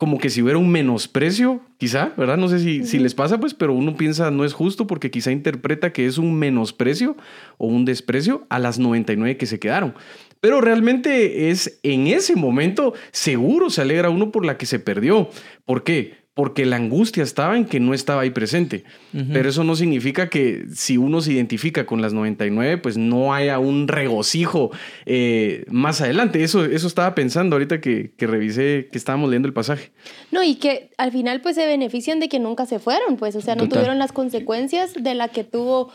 como 0.00 0.16
que 0.16 0.30
si 0.30 0.40
hubiera 0.40 0.58
un 0.58 0.70
menosprecio, 0.70 1.60
quizá, 1.76 2.14
¿verdad? 2.16 2.38
No 2.38 2.48
sé 2.48 2.58
si, 2.58 2.86
si, 2.86 2.98
les 2.98 3.14
pasa, 3.14 3.38
pues, 3.38 3.52
pero 3.52 3.74
uno 3.74 3.96
piensa 3.96 4.30
no 4.30 4.46
es 4.46 4.54
justo 4.54 4.86
porque 4.86 5.10
quizá 5.10 5.30
interpreta 5.30 5.92
que 5.92 6.06
es 6.06 6.16
un 6.16 6.38
menosprecio 6.38 7.18
o 7.58 7.66
un 7.66 7.84
desprecio 7.84 8.46
a 8.48 8.58
las 8.58 8.78
99 8.78 9.36
que 9.36 9.44
se 9.44 9.58
quedaron. 9.58 9.94
Pero 10.40 10.62
realmente 10.62 11.50
es 11.50 11.80
en 11.82 12.06
ese 12.06 12.34
momento 12.34 12.94
seguro 13.12 13.68
se 13.68 13.82
alegra 13.82 14.08
uno 14.08 14.32
por 14.32 14.46
la 14.46 14.56
que 14.56 14.64
se 14.64 14.78
perdió. 14.78 15.28
¿Por 15.66 15.84
qué? 15.84 16.14
Porque 16.34 16.64
la 16.64 16.76
angustia 16.76 17.22
estaba 17.22 17.56
en 17.56 17.64
que 17.64 17.80
no 17.80 17.92
estaba 17.92 18.22
ahí 18.22 18.30
presente. 18.30 18.84
Pero 19.32 19.48
eso 19.48 19.64
no 19.64 19.74
significa 19.74 20.30
que 20.30 20.64
si 20.72 20.96
uno 20.96 21.20
se 21.20 21.32
identifica 21.32 21.86
con 21.86 22.00
las 22.00 22.12
99, 22.12 22.78
pues 22.78 22.96
no 22.96 23.34
haya 23.34 23.58
un 23.58 23.88
regocijo 23.88 24.70
eh, 25.06 25.64
más 25.68 26.00
adelante. 26.00 26.42
Eso, 26.44 26.64
eso 26.64 26.86
estaba 26.86 27.14
pensando 27.14 27.56
ahorita 27.56 27.80
que, 27.80 28.14
que, 28.16 28.26
revisé, 28.26 28.88
que 28.90 28.96
estábamos 28.96 29.28
leyendo 29.28 29.48
el 29.48 29.54
pasaje. 29.54 29.90
No, 30.30 30.42
y 30.42 30.54
que 30.54 30.90
al 30.98 31.10
final 31.10 31.40
pues 31.40 31.56
se 31.56 31.66
benefician 31.66 32.20
de 32.20 32.28
que 32.28 32.38
nunca 32.38 32.64
se 32.64 32.78
fueron, 32.78 33.16
pues, 33.16 33.34
o 33.34 33.40
sea, 33.40 33.56
no 33.56 33.68
tuvieron 33.68 33.98
las 33.98 34.12
consecuencias 34.12 34.94
de 34.94 35.14
la 35.14 35.28
que 35.28 35.44
tuvo 35.44 35.92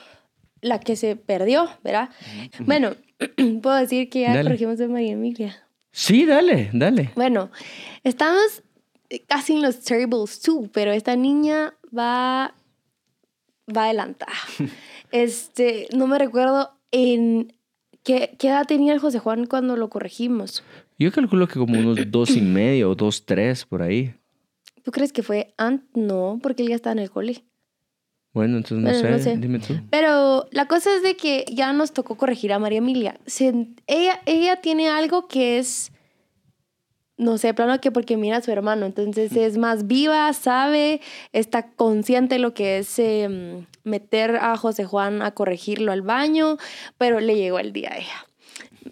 la 0.61 0.79
que 0.79 0.95
se 0.95 1.15
perdió, 1.15 1.69
¿verdad? 1.83 2.09
Bueno, 2.59 2.95
puedo 3.61 3.75
decir 3.75 4.09
que 4.09 4.21
ya 4.21 4.43
corregimos 4.43 4.77
de 4.77 4.87
María 4.87 5.13
Emilia. 5.13 5.55
Sí, 5.91 6.25
dale, 6.25 6.69
dale. 6.73 7.11
Bueno, 7.15 7.51
estamos 8.03 8.63
casi 9.27 9.53
en 9.53 9.61
los 9.61 9.79
Terribles 9.81 10.41
2, 10.41 10.69
pero 10.71 10.91
esta 10.91 11.15
niña 11.15 11.73
va, 11.97 12.53
va 13.75 13.85
adelantada. 13.85 14.33
este, 15.11 15.87
no 15.95 16.07
me 16.07 16.17
recuerdo 16.19 16.71
en 16.91 17.53
qué, 18.03 18.35
qué 18.39 18.47
edad 18.49 18.65
tenía 18.65 18.93
el 18.93 18.99
José 18.99 19.19
Juan 19.19 19.45
cuando 19.45 19.75
lo 19.75 19.89
corregimos. 19.89 20.63
Yo 20.97 21.11
calculo 21.11 21.47
que 21.47 21.59
como 21.59 21.77
unos 21.77 21.99
dos 22.09 22.31
y 22.31 22.41
medio 22.41 22.91
o 22.91 22.95
dos, 22.95 23.25
tres 23.25 23.65
por 23.65 23.81
ahí. 23.81 24.13
¿Tú 24.83 24.91
crees 24.91 25.11
que 25.11 25.23
fue 25.23 25.53
antes? 25.57 25.89
No, 25.95 26.39
porque 26.41 26.63
él 26.63 26.69
ya 26.69 26.75
está 26.75 26.91
en 26.91 26.99
el 26.99 27.09
cole. 27.09 27.43
Bueno, 28.33 28.57
entonces 28.57 29.01
no, 29.01 29.19
sé, 29.19 29.37
dime 29.37 29.59
tú. 29.59 29.75
Pero 29.89 30.45
la 30.51 30.67
cosa 30.67 30.93
es 30.93 31.01
de 31.01 31.15
que 31.15 31.45
ya 31.51 31.71
nos 31.71 31.93
tocó 31.93 32.15
corregir 32.15 32.51
a 32.51 32.59
María 32.59 32.79
Emilia. 32.79 33.17
ella, 33.87 34.21
ella 34.25 34.61
tiene 34.61 34.89
algo 34.89 35.27
que 35.27 35.57
es 35.57 35.93
no 37.17 37.37
sé, 37.37 37.53
plano 37.53 37.79
que 37.79 37.91
porque 37.91 38.17
mira 38.17 38.37
a 38.37 38.41
su 38.41 38.51
hermano, 38.51 38.85
entonces 38.85 39.35
es 39.35 39.57
más 39.57 39.87
viva, 39.87 40.31
sabe, 40.33 41.01
está 41.31 41.71
consciente 41.71 42.35
de 42.35 42.39
lo 42.39 42.53
que 42.53 42.79
es 42.79 42.99
em, 42.99 43.65
meter 43.83 44.35
a 44.37 44.57
José 44.57 44.85
Juan 44.85 45.21
a 45.21 45.31
corregirlo 45.31 45.91
al 45.91 46.01
baño, 46.01 46.57
pero 46.97 47.19
le 47.19 47.35
llegó 47.35 47.59
el 47.59 47.71
día 47.71 47.93
a 47.93 47.97
ella. 47.97 48.25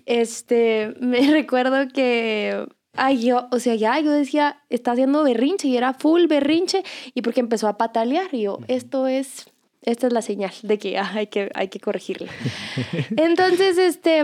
Este, 0.05 0.93
me 1.01 1.19
recuerdo 1.31 1.89
que, 1.89 2.65
ay, 2.93 3.25
yo, 3.25 3.47
o 3.51 3.59
sea, 3.59 3.75
ya 3.75 3.99
yo 3.99 4.11
decía, 4.11 4.63
está 4.69 4.93
haciendo 4.93 5.23
berrinche 5.23 5.67
y 5.67 5.75
era 5.75 5.93
full 5.93 6.27
berrinche 6.27 6.83
y 7.13 7.21
porque 7.23 7.41
empezó 7.41 7.67
a 7.67 7.77
patalear 7.77 8.33
y 8.33 8.43
yo, 8.43 8.59
esto 8.69 9.07
es, 9.07 9.51
esta 9.81 10.07
es 10.07 10.13
la 10.13 10.21
señal 10.21 10.53
de 10.61 10.79
que 10.79 10.97
hay 10.97 11.27
que, 11.27 11.51
hay 11.55 11.67
que 11.67 11.81
corregirla. 11.81 12.31
Entonces, 13.17 13.77
este 13.77 14.23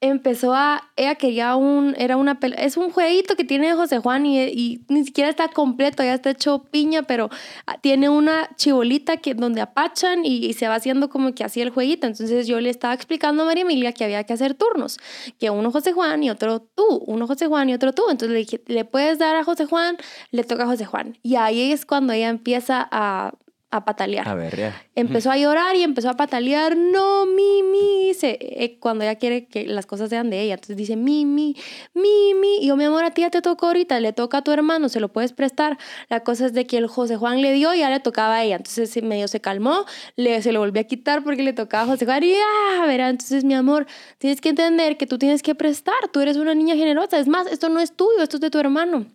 empezó 0.00 0.54
a, 0.54 0.90
ella 0.96 1.14
quería 1.16 1.56
un, 1.56 1.94
era 1.98 2.16
una, 2.16 2.38
es 2.56 2.76
un 2.78 2.90
jueguito 2.90 3.36
que 3.36 3.44
tiene 3.44 3.74
José 3.74 3.98
Juan 3.98 4.24
y, 4.24 4.40
y, 4.42 4.84
ni 4.88 5.04
siquiera 5.04 5.28
está 5.28 5.48
completo, 5.48 6.02
ya 6.02 6.14
está 6.14 6.30
hecho 6.30 6.64
piña, 6.70 7.02
pero 7.02 7.28
ah, 7.66 7.76
tiene 7.80 8.08
una 8.08 8.48
chibolita 8.56 9.18
que, 9.18 9.34
donde 9.34 9.60
apachan 9.60 10.24
y, 10.24 10.54
se 10.54 10.68
va 10.68 10.76
haciendo 10.76 11.10
como 11.10 11.34
que 11.34 11.44
así 11.44 11.60
el 11.60 11.70
jueguito. 11.70 12.06
Entonces 12.06 12.46
yo 12.46 12.60
le 12.60 12.70
estaba 12.70 12.94
explicando 12.94 13.42
a 13.42 13.46
María 13.46 13.62
Emilia 13.62 13.92
que 13.92 14.04
había 14.04 14.24
que 14.24 14.32
hacer 14.32 14.54
turnos, 14.54 14.98
que 15.38 15.50
uno 15.50 15.70
José 15.70 15.92
Juan 15.92 16.22
y 16.22 16.30
otro 16.30 16.60
tú, 16.60 17.02
uno 17.06 17.26
José 17.26 17.46
Juan 17.46 17.68
y 17.68 17.74
otro 17.74 17.92
tú. 17.92 18.04
Entonces 18.10 18.30
le 18.30 18.38
dije, 18.38 18.62
le 18.66 18.84
puedes 18.84 19.18
dar 19.18 19.36
a 19.36 19.44
José 19.44 19.66
Juan, 19.66 19.96
le 20.30 20.44
toca 20.44 20.64
a 20.64 20.66
José 20.66 20.86
Juan. 20.86 21.18
Y 21.22 21.36
ahí 21.36 21.72
es 21.72 21.84
cuando 21.84 22.12
ella 22.12 22.28
empieza 22.28 22.88
a 22.90 23.34
a 23.70 23.84
patalear. 23.84 24.28
A 24.28 24.34
ver, 24.34 24.56
ya. 24.56 24.82
Empezó 24.96 25.30
a 25.30 25.36
llorar 25.36 25.76
y 25.76 25.82
empezó 25.82 26.10
a 26.10 26.16
patalear, 26.16 26.76
no, 26.76 27.24
mi, 27.26 27.62
mi, 27.62 28.12
se, 28.14 28.36
eh, 28.40 28.78
cuando 28.80 29.04
ella 29.04 29.14
quiere 29.14 29.46
que 29.46 29.64
las 29.64 29.86
cosas 29.86 30.10
sean 30.10 30.28
de 30.28 30.40
ella. 30.40 30.54
Entonces 30.54 30.76
dice, 30.76 30.96
mi, 30.96 31.24
mi, 31.24 31.56
mi, 31.94 32.34
mi. 32.34 32.58
Y 32.58 32.66
yo, 32.66 32.76
mi 32.76 32.84
amor, 32.84 33.04
a 33.04 33.12
ti 33.12 33.22
ya 33.22 33.30
te 33.30 33.42
tocó 33.42 33.66
ahorita, 33.66 34.00
le 34.00 34.12
toca 34.12 34.38
a 34.38 34.42
tu 34.42 34.50
hermano, 34.50 34.88
se 34.88 34.98
lo 34.98 35.08
puedes 35.12 35.32
prestar. 35.32 35.78
La 36.08 36.20
cosa 36.20 36.46
es 36.46 36.52
de 36.52 36.66
que 36.66 36.78
el 36.78 36.88
José 36.88 37.16
Juan 37.16 37.42
le 37.42 37.52
dio 37.52 37.72
y 37.72 37.78
ya 37.78 37.90
le 37.90 38.00
tocaba 38.00 38.36
a 38.36 38.44
ella. 38.44 38.56
Entonces 38.56 39.00
medio 39.04 39.28
se 39.28 39.40
calmó, 39.40 39.84
le, 40.16 40.42
se 40.42 40.50
lo 40.52 40.60
volvió 40.60 40.80
a 40.80 40.84
quitar 40.84 41.22
porque 41.22 41.42
le 41.42 41.52
tocaba 41.52 41.84
a 41.84 41.86
José 41.86 42.06
Juan 42.06 42.24
y 42.24 42.34
ah, 42.34 42.86
verá, 42.86 43.08
entonces 43.08 43.44
mi 43.44 43.54
amor, 43.54 43.86
tienes 44.18 44.40
que 44.40 44.48
entender 44.48 44.96
que 44.96 45.06
tú 45.06 45.16
tienes 45.16 45.42
que 45.42 45.54
prestar, 45.54 46.08
tú 46.12 46.20
eres 46.20 46.36
una 46.36 46.54
niña 46.54 46.74
generosa. 46.74 47.18
Es 47.18 47.28
más, 47.28 47.46
esto 47.46 47.68
no 47.68 47.78
es 47.78 47.92
tuyo, 47.94 48.22
esto 48.22 48.36
es 48.36 48.40
de 48.40 48.50
tu 48.50 48.58
hermano 48.58 49.06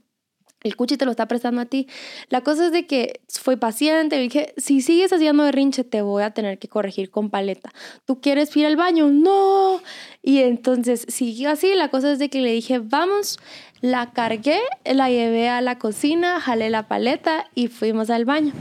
el 0.65 0.75
cuchi 0.75 0.97
te 0.97 1.05
lo 1.05 1.11
está 1.11 1.27
prestando 1.27 1.61
a 1.61 1.65
ti. 1.65 1.87
La 2.29 2.41
cosa 2.41 2.65
es 2.65 2.71
de 2.71 2.87
que 2.87 3.21
fue 3.29 3.55
paciente, 3.55 4.17
dije, 4.17 4.53
si 4.57 4.81
sigues 4.81 5.13
haciendo 5.13 5.43
berrinche 5.43 5.83
te 5.83 6.01
voy 6.01 6.23
a 6.23 6.31
tener 6.31 6.57
que 6.57 6.67
corregir 6.67 7.11
con 7.11 7.29
paleta. 7.29 7.71
¿Tú 8.05 8.19
quieres 8.19 8.55
ir 8.57 8.65
al 8.65 8.75
baño? 8.75 9.09
No. 9.09 9.79
Y 10.23 10.39
entonces 10.39 11.05
siguió 11.07 11.51
así, 11.51 11.75
la 11.75 11.89
cosa 11.89 12.11
es 12.11 12.19
de 12.19 12.29
que 12.29 12.41
le 12.41 12.51
dije, 12.51 12.79
vamos, 12.79 13.37
la 13.81 14.11
cargué, 14.11 14.59
la 14.83 15.09
llevé 15.09 15.49
a 15.49 15.61
la 15.61 15.77
cocina, 15.77 16.41
jalé 16.41 16.71
la 16.71 16.87
paleta 16.87 17.45
y 17.53 17.67
fuimos 17.67 18.09
al 18.09 18.25
baño 18.25 18.53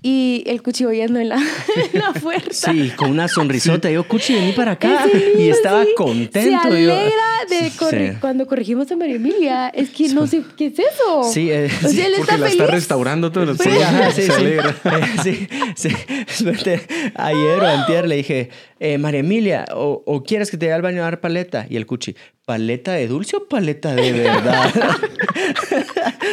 y 0.00 0.44
el 0.46 0.62
cuchillo 0.62 0.92
yendo 0.92 1.18
en 1.18 1.30
la, 1.30 1.36
la 1.92 2.12
puerta. 2.12 2.52
Sí, 2.52 2.92
con 2.94 3.10
una 3.10 3.26
sonrisota. 3.26 3.90
Yo, 3.90 4.06
Cuchi, 4.06 4.34
vení 4.34 4.52
para 4.52 4.72
acá. 4.72 5.06
y 5.36 5.48
estaba 5.48 5.84
contento. 5.96 6.38
Se 6.40 6.54
alegra 6.54 7.12
de 7.48 8.16
cuando 8.20 8.46
corregimos 8.46 8.90
a 8.92 8.96
María 8.96 9.16
Emilia. 9.16 9.68
Es 9.70 9.90
que 9.90 10.08
no 10.10 10.28
sé 10.28 10.42
qué 10.56 10.66
es 10.66 10.78
eso. 10.78 11.24
Sí, 11.32 11.50
eh, 11.50 11.68
porque 11.82 12.38
la 12.38 12.48
está 12.48 12.66
restaurando 12.66 13.32
todos 13.32 13.48
los 13.48 13.58
días. 13.58 14.14
Sí, 14.14 14.22
se 14.22 14.32
alegra. 14.32 14.76
sí, 15.22 15.48
sí. 15.74 15.88
Ayer 17.14 17.60
o 17.60 17.66
antier 17.66 18.06
le 18.06 18.16
dije, 18.16 18.50
eh, 18.78 18.98
María 18.98 19.20
Emilia, 19.20 19.64
o, 19.74 20.02
o, 20.06 20.22
quieres 20.22 20.50
que 20.50 20.56
te 20.56 20.66
vaya 20.66 20.76
al 20.76 20.82
baño 20.82 21.00
a 21.02 21.04
dar 21.06 21.20
paleta? 21.20 21.66
Y 21.68 21.76
el 21.76 21.86
Cuchi, 21.86 22.14
¿paleta 22.44 22.92
de 22.92 23.08
dulce 23.08 23.36
o 23.36 23.48
paleta 23.48 23.94
de 23.94 24.12
verdad? 24.12 24.72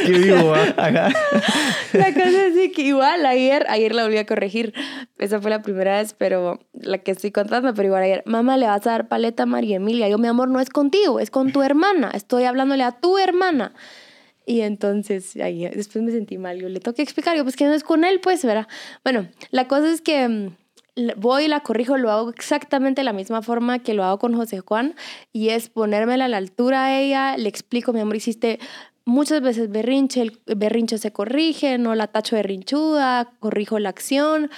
Qué 0.06 0.12
vivo, 0.12 0.54
La 0.76 2.14
cosa 2.14 2.48
es 2.48 2.72
que 2.74 2.82
igual 2.82 3.26
ayer, 3.26 3.66
ayer 3.70 3.94
la 3.94 4.04
volví 4.04 4.18
a 4.18 4.26
corregir. 4.26 4.74
Esa 5.18 5.40
fue 5.42 5.50
la 5.50 5.62
primera 5.62 6.00
vez, 6.00 6.14
pero 6.14 6.60
la 6.74 6.98
que 7.00 7.12
estoy 7.12 7.32
contando, 7.32 7.74
pero 7.74 7.88
igual 7.88 8.04
ayer, 8.04 8.24
mamá, 8.26 8.58
le 8.58 8.66
vas 8.66 8.86
a 8.88 8.92
dar 8.92 9.08
paleta 9.08 9.44
a 9.44 9.46
María 9.46 9.78
Emilia. 9.78 10.10
Yo, 10.10 10.18
mi 10.18 10.28
amor, 10.28 10.50
no 10.50 10.60
es 10.60 10.70
contigo, 10.70 11.20
es 11.20 11.32
con 11.32 11.52
tu 11.52 11.62
hermana. 11.62 12.12
Estoy 12.14 12.44
hablándole 12.44 12.84
a 12.84 12.92
tu 12.92 13.18
hermana. 13.18 13.74
Y 14.46 14.62
entonces, 14.62 15.36
ahí, 15.38 15.68
después 15.70 16.04
me 16.04 16.12
sentí 16.12 16.38
mal. 16.38 16.60
Yo 16.60 16.70
le 16.70 16.80
tengo 16.80 16.96
que 16.96 17.02
explicar, 17.02 17.36
yo, 17.36 17.44
pues 17.44 17.56
que 17.56 17.66
no 17.66 17.74
es 17.74 17.84
con 17.84 18.04
él, 18.04 18.20
pues, 18.20 18.44
¿verdad? 18.46 18.68
Bueno, 19.04 19.28
la 19.50 19.68
cosa 19.68 19.92
es 19.92 20.02
que 20.02 20.28
mm, 20.28 20.56
voy 21.18 21.46
y 21.46 21.48
la 21.48 21.62
corrijo, 21.62 21.98
lo 21.98 22.12
hago 22.12 22.30
exactamente 22.30 23.02
de 23.02 23.06
la 23.06 23.14
misma 23.14 23.42
forma 23.42 23.80
que 23.80 23.94
lo 23.94 24.04
hago 24.04 24.20
con 24.20 24.36
José 24.36 24.60
Juan, 24.60 24.96
y 25.34 25.50
es 25.50 25.70
ponérmela 25.70 26.26
a 26.26 26.28
la 26.28 26.38
altura 26.38 26.86
a 26.86 27.00
ella, 27.00 27.38
le 27.38 27.50
explico, 27.50 27.92
mi 27.92 28.00
amor, 28.00 28.16
hiciste 28.16 28.60
muchas 29.06 29.42
veces 29.42 29.70
berrinche, 29.70 30.22
el 30.22 30.40
berrinche 30.46 30.98
se 30.98 31.12
corrige, 31.12 31.78
no 31.78 31.96
la 31.96 32.08
tacho 32.08 32.36
de 32.36 32.44
rinchuda, 32.44 33.32
corrijo 33.40 33.80
la 33.80 33.90
acción 33.90 34.50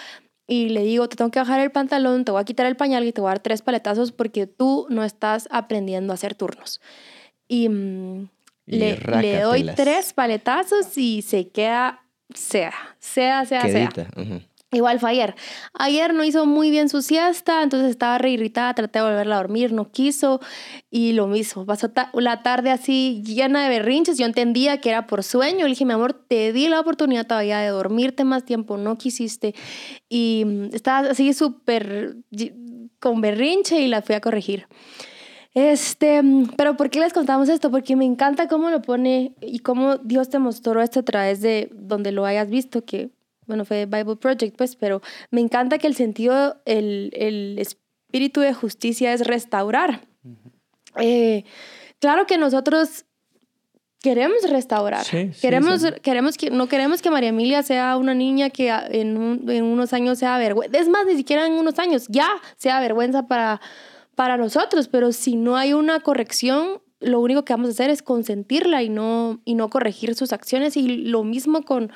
y 0.48 0.70
le 0.70 0.84
digo, 0.84 1.10
te 1.10 1.18
tengo 1.18 1.30
que 1.30 1.40
bajar 1.40 1.60
el 1.60 1.72
pantalón, 1.72 2.24
te 2.24 2.32
voy 2.32 2.42
a 2.42 2.46
quitar 2.46 2.66
el 2.66 2.78
pañal 2.78 3.06
y 3.06 3.12
te 3.12 3.20
voy 3.20 3.28
a 3.28 3.32
dar 3.32 3.40
tres 3.40 3.62
paletazos 3.62 4.14
porque 4.14 4.48
tú 4.48 4.88
no 4.90 5.04
estás 5.04 5.48
aprendiendo 5.52 6.14
a 6.14 6.16
hacer 6.16 6.36
turnos. 6.36 6.82
Y, 7.50 7.68
mm, 7.68 8.30
le, 8.66 8.98
le, 8.98 9.42
doy 9.42 9.70
tres 9.76 10.14
paletazos 10.14 10.98
y 10.98 11.22
se 11.22 11.50
queda 11.50 12.02
sea, 12.34 12.74
sea, 13.00 13.46
sea, 13.46 13.62
sea. 13.62 13.90
Igual 14.72 15.00
fue 15.00 15.12
ayer. 15.12 15.34
Ayer 15.74 16.14
no 16.14 16.26
hizo 16.26 16.46
muy 16.46 16.72
bien 16.72 16.90
su 16.90 17.02
siesta, 17.02 17.64
entonces 17.64 17.90
estaba 17.90 18.18
re 18.18 18.32
irritada, 18.32 18.74
traté 18.74 19.00
de 19.00 19.06
volverla 19.06 19.36
a 19.36 19.38
dormir, 19.38 19.72
no 19.72 19.92
quiso. 19.92 20.42
Y 20.92 21.14
lo 21.14 21.28
mismo, 21.28 21.66
pasó 21.66 21.90
la 22.14 22.44
tarde 22.44 22.72
así 22.72 23.24
llena 23.26 23.64
de 23.64 23.70
berrinches. 23.70 24.18
Yo 24.18 24.26
entendía 24.26 24.82
que 24.82 24.90
era 24.90 25.08
por 25.08 25.24
sueño. 25.24 25.64
Le 25.64 25.70
dije, 25.70 25.86
mi 25.86 25.94
amor, 25.94 26.14
te 26.14 26.52
di 26.52 26.68
la 26.68 26.82
oportunidad 26.82 27.28
todavía 27.28 27.60
de 27.60 27.70
dormirte 27.70 28.26
más 28.26 28.44
tiempo, 28.44 28.76
no 28.76 28.98
quisiste. 28.98 29.56
Y 30.10 30.44
mm, 30.46 30.76
estaba 30.76 31.12
así 31.12 31.34
súper 31.34 32.18
con 33.00 33.22
berrinche 33.22 33.80
y 33.80 33.88
la 33.88 34.02
fui 34.02 34.16
a 34.16 34.22
corregir. 34.22 34.68
Este, 35.54 36.22
mm, 36.22 36.56
pero 36.58 36.76
¿por 36.76 36.90
qué 36.90 37.00
les 37.00 37.14
contamos 37.14 37.48
esto? 37.48 37.72
Porque 37.72 37.96
me 37.96 38.06
encanta 38.06 38.50
cómo 38.50 38.70
lo 38.70 38.82
pone 38.82 39.34
y 39.42 39.60
cómo 39.60 39.98
Dios 39.98 40.30
te 40.30 40.40
mostró 40.40 40.82
esto 40.82 41.00
a 41.00 41.04
través 41.04 41.42
de 41.42 41.70
donde 41.74 42.12
lo 42.12 42.26
hayas 42.26 42.50
visto, 42.50 42.84
que 42.84 43.12
bueno, 43.48 43.66
fue 43.66 43.86
Bible 43.86 44.18
Project, 44.18 44.56
pues, 44.58 44.76
pero 44.76 45.02
me 45.32 45.42
encanta 45.42 45.78
que 45.78 45.88
el 45.88 45.96
sentido, 45.96 46.62
el, 46.66 47.12
el 47.14 47.58
espíritu 47.58 48.42
de 48.42 48.54
justicia 48.54 49.14
es 49.14 49.26
restaurar. 49.26 50.08
Eh, 50.98 51.44
claro 52.00 52.26
que 52.26 52.38
nosotros 52.38 53.06
queremos 54.02 54.38
restaurar. 54.50 55.06
queremos, 55.42 55.86
queremos 56.02 56.38
que, 56.38 56.52
no 56.52 56.68
queremos 56.68 57.02
que 57.02 57.10
María 57.10 57.30
Emilia 57.30 57.64
sea 57.64 57.98
una 57.98 58.14
niña 58.14 58.50
que 58.50 58.70
en, 58.70 59.50
en 59.50 59.64
unos 59.64 59.94
años 59.94 60.20
sea 60.20 60.38
vergüenza. 60.38 60.78
Es 60.78 60.88
más, 60.88 61.06
ni 61.06 61.16
siquiera 61.16 61.46
en 61.46 61.54
unos 61.54 61.80
años, 61.80 62.08
ya 62.10 62.30
sea 62.58 62.80
vergüenza 62.80 63.28
para, 63.28 63.60
para 64.16 64.38
nosotros, 64.38 64.88
pero 64.88 65.12
si 65.12 65.36
no 65.36 65.58
hay 65.58 65.74
una 65.74 66.00
corrección, 66.00 66.82
lo 67.00 67.20
único 67.20 67.46
que 67.46 67.54
vamos 67.54 67.70
a 67.70 67.72
hacer 67.72 67.90
es 67.90 68.02
consentirla 68.02 68.82
y 68.84 68.90
no, 68.90 69.42
y 69.46 69.56
no 69.56 69.70
corregir 69.70 70.16
sus 70.16 70.34
acciones. 70.34 70.78
Y 70.78 70.88
lo 70.88 71.24
mismo 71.24 71.64
con, 71.64 71.92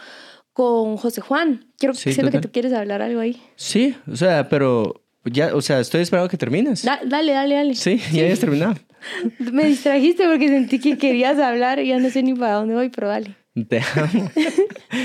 con 0.53 0.98
José 0.98 1.22
Juan. 1.22 1.65
Quiero, 1.77 1.93
siento 1.93 2.31
que 2.31 2.39
tú 2.39 2.51
quieres 2.51 2.74
hablar 2.74 3.01
algo 3.01 3.20
ahí. 3.20 3.41
Sí, 3.55 3.96
o 4.12 4.15
sea, 4.15 4.50
pero 4.50 5.03
ya, 5.25 5.55
o 5.55 5.62
sea, 5.62 5.79
estoy 5.79 6.01
esperando 6.01 6.29
que 6.29 6.38
termines. 6.38 6.84
dale, 6.84 7.31
dale, 7.31 7.55
dale. 7.55 7.75
Sí, 7.75 8.01
ya 8.12 8.24
hayas 8.24 8.39
terminado. 8.39 8.75
Me 9.51 9.65
distrajiste 9.65 10.27
porque 10.27 10.48
sentí 10.48 10.79
que 10.79 10.98
querías 10.98 11.39
hablar 11.39 11.79
y 11.79 11.88
ya 11.88 12.00
no 12.00 12.10
sé 12.10 12.24
ni 12.24 12.34
para 12.34 12.53
dónde 12.53 12.75
voy, 12.75 12.89
pero 12.89 13.08
dale. 13.08 13.36
Te 13.67 13.81
amo. 13.96 14.31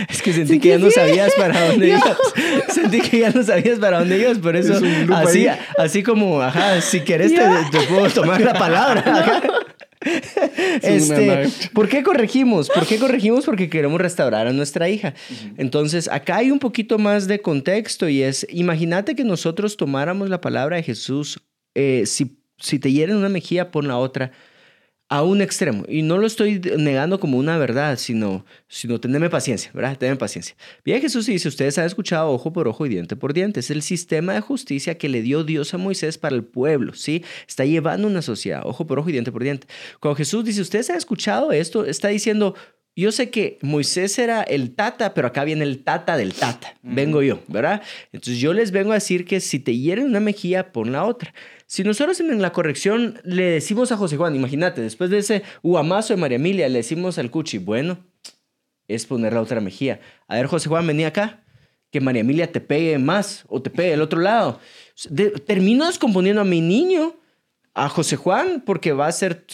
Es 0.08 0.22
que 0.22 0.32
sentí 0.32 0.58
que 0.58 0.68
ya 0.68 0.78
no 0.78 0.90
sabías 0.90 1.32
para 1.34 1.68
dónde 1.68 1.88
ibas. 1.88 2.16
Sentí 2.68 3.00
que 3.00 3.20
ya 3.20 3.30
no 3.30 3.42
sabías 3.42 3.78
para 3.78 4.00
dónde 4.00 4.18
ibas, 4.18 4.38
por 4.38 4.56
eso 4.56 4.74
así, 5.14 5.46
así 5.78 6.02
como, 6.02 6.40
ajá, 6.40 6.80
si 6.80 7.00
quieres 7.00 7.32
te, 7.34 7.40
te, 7.70 7.86
puedo 7.86 8.08
tomar 8.10 8.40
la 8.40 8.52
palabra. 8.52 9.42
este, 10.82 11.48
¿Por 11.72 11.88
qué 11.88 12.02
corregimos? 12.02 12.68
¿Por 12.68 12.86
qué 12.86 12.98
corregimos? 13.00 13.44
Porque 13.44 13.68
queremos 13.68 14.00
restaurar 14.00 14.46
a 14.46 14.52
nuestra 14.52 14.88
hija. 14.88 15.14
Entonces, 15.56 16.08
acá 16.08 16.36
hay 16.36 16.50
un 16.50 16.58
poquito 16.58 16.98
más 16.98 17.26
de 17.26 17.40
contexto 17.40 18.08
y 18.08 18.22
es, 18.22 18.46
imagínate 18.50 19.14
que 19.14 19.24
nosotros 19.24 19.76
tomáramos 19.76 20.28
la 20.28 20.40
palabra 20.40 20.76
de 20.76 20.82
Jesús, 20.82 21.40
eh, 21.74 22.04
si, 22.06 22.40
si 22.58 22.78
te 22.78 22.92
hieren 22.92 23.16
una 23.16 23.28
mejilla, 23.28 23.70
pon 23.70 23.88
la 23.88 23.98
otra 23.98 24.32
a 25.08 25.22
un 25.22 25.40
extremo. 25.40 25.84
Y 25.88 26.02
no 26.02 26.18
lo 26.18 26.26
estoy 26.26 26.58
negando 26.58 27.20
como 27.20 27.38
una 27.38 27.58
verdad, 27.58 27.96
sino, 27.96 28.44
sino 28.66 28.98
tenerme 28.98 29.30
paciencia, 29.30 29.70
¿verdad? 29.72 29.96
Tenerme 29.96 30.18
paciencia. 30.18 30.56
Bien, 30.84 31.00
Jesús 31.00 31.26
dice, 31.26 31.48
ustedes 31.48 31.78
han 31.78 31.84
escuchado 31.84 32.30
ojo 32.30 32.52
por 32.52 32.66
ojo 32.66 32.86
y 32.86 32.88
diente 32.88 33.14
por 33.14 33.32
diente. 33.32 33.60
Es 33.60 33.70
el 33.70 33.82
sistema 33.82 34.34
de 34.34 34.40
justicia 34.40 34.98
que 34.98 35.08
le 35.08 35.22
dio 35.22 35.44
Dios 35.44 35.72
a 35.74 35.78
Moisés 35.78 36.18
para 36.18 36.34
el 36.34 36.42
pueblo, 36.42 36.94
¿sí? 36.94 37.24
Está 37.46 37.64
llevando 37.64 38.08
una 38.08 38.22
sociedad, 38.22 38.62
ojo 38.64 38.86
por 38.86 38.98
ojo 38.98 39.08
y 39.08 39.12
diente 39.12 39.30
por 39.30 39.44
diente. 39.44 39.68
Cuando 40.00 40.16
Jesús 40.16 40.44
dice, 40.44 40.60
ustedes 40.60 40.90
han 40.90 40.96
escuchado 40.96 41.52
esto, 41.52 41.84
está 41.84 42.08
diciendo, 42.08 42.54
yo 43.02 43.12
sé 43.12 43.28
que 43.28 43.58
Moisés 43.60 44.18
era 44.18 44.42
el 44.42 44.74
tata, 44.74 45.12
pero 45.12 45.28
acá 45.28 45.44
viene 45.44 45.64
el 45.64 45.84
tata 45.84 46.16
del 46.16 46.32
tata. 46.32 46.74
Vengo 46.82 47.22
yo, 47.22 47.40
¿verdad? 47.46 47.82
Entonces 48.10 48.38
yo 48.40 48.54
les 48.54 48.70
vengo 48.70 48.92
a 48.92 48.94
decir 48.94 49.26
que 49.26 49.40
si 49.40 49.58
te 49.58 49.76
hieren 49.76 50.06
una 50.06 50.20
mejilla, 50.20 50.72
pon 50.72 50.92
la 50.92 51.04
otra. 51.04 51.34
Si 51.66 51.84
nosotros 51.84 52.18
en 52.20 52.40
la 52.40 52.52
corrección 52.52 53.20
le 53.22 53.44
decimos 53.44 53.92
a 53.92 53.98
José 53.98 54.16
Juan, 54.16 54.34
imagínate, 54.34 54.80
después 54.80 55.10
de 55.10 55.18
ese 55.18 55.42
guamazo 55.62 56.14
de 56.14 56.20
María 56.20 56.36
Emilia, 56.36 56.68
le 56.70 56.78
decimos 56.78 57.18
al 57.18 57.30
Cuchi, 57.30 57.58
bueno, 57.58 57.98
es 58.88 59.04
poner 59.04 59.34
la 59.34 59.42
otra 59.42 59.60
mejilla. 59.60 60.00
A 60.26 60.36
ver, 60.36 60.46
José 60.46 60.70
Juan, 60.70 60.86
venía 60.86 61.08
acá, 61.08 61.44
que 61.90 62.00
María 62.00 62.20
Emilia 62.20 62.50
te 62.50 62.62
pegue 62.62 62.98
más 62.98 63.44
o 63.48 63.60
te 63.60 63.68
pegue 63.68 63.90
del 63.90 64.00
otro 64.00 64.20
lado. 64.20 64.58
termino 65.46 65.86
descomponiendo 65.86 66.40
a 66.40 66.44
mi 66.44 66.62
niño 66.62 67.14
a 67.78 67.90
José 67.90 68.16
Juan 68.16 68.62
porque 68.64 68.92
va 68.94 69.06
a 69.06 69.12
ser, 69.12 69.44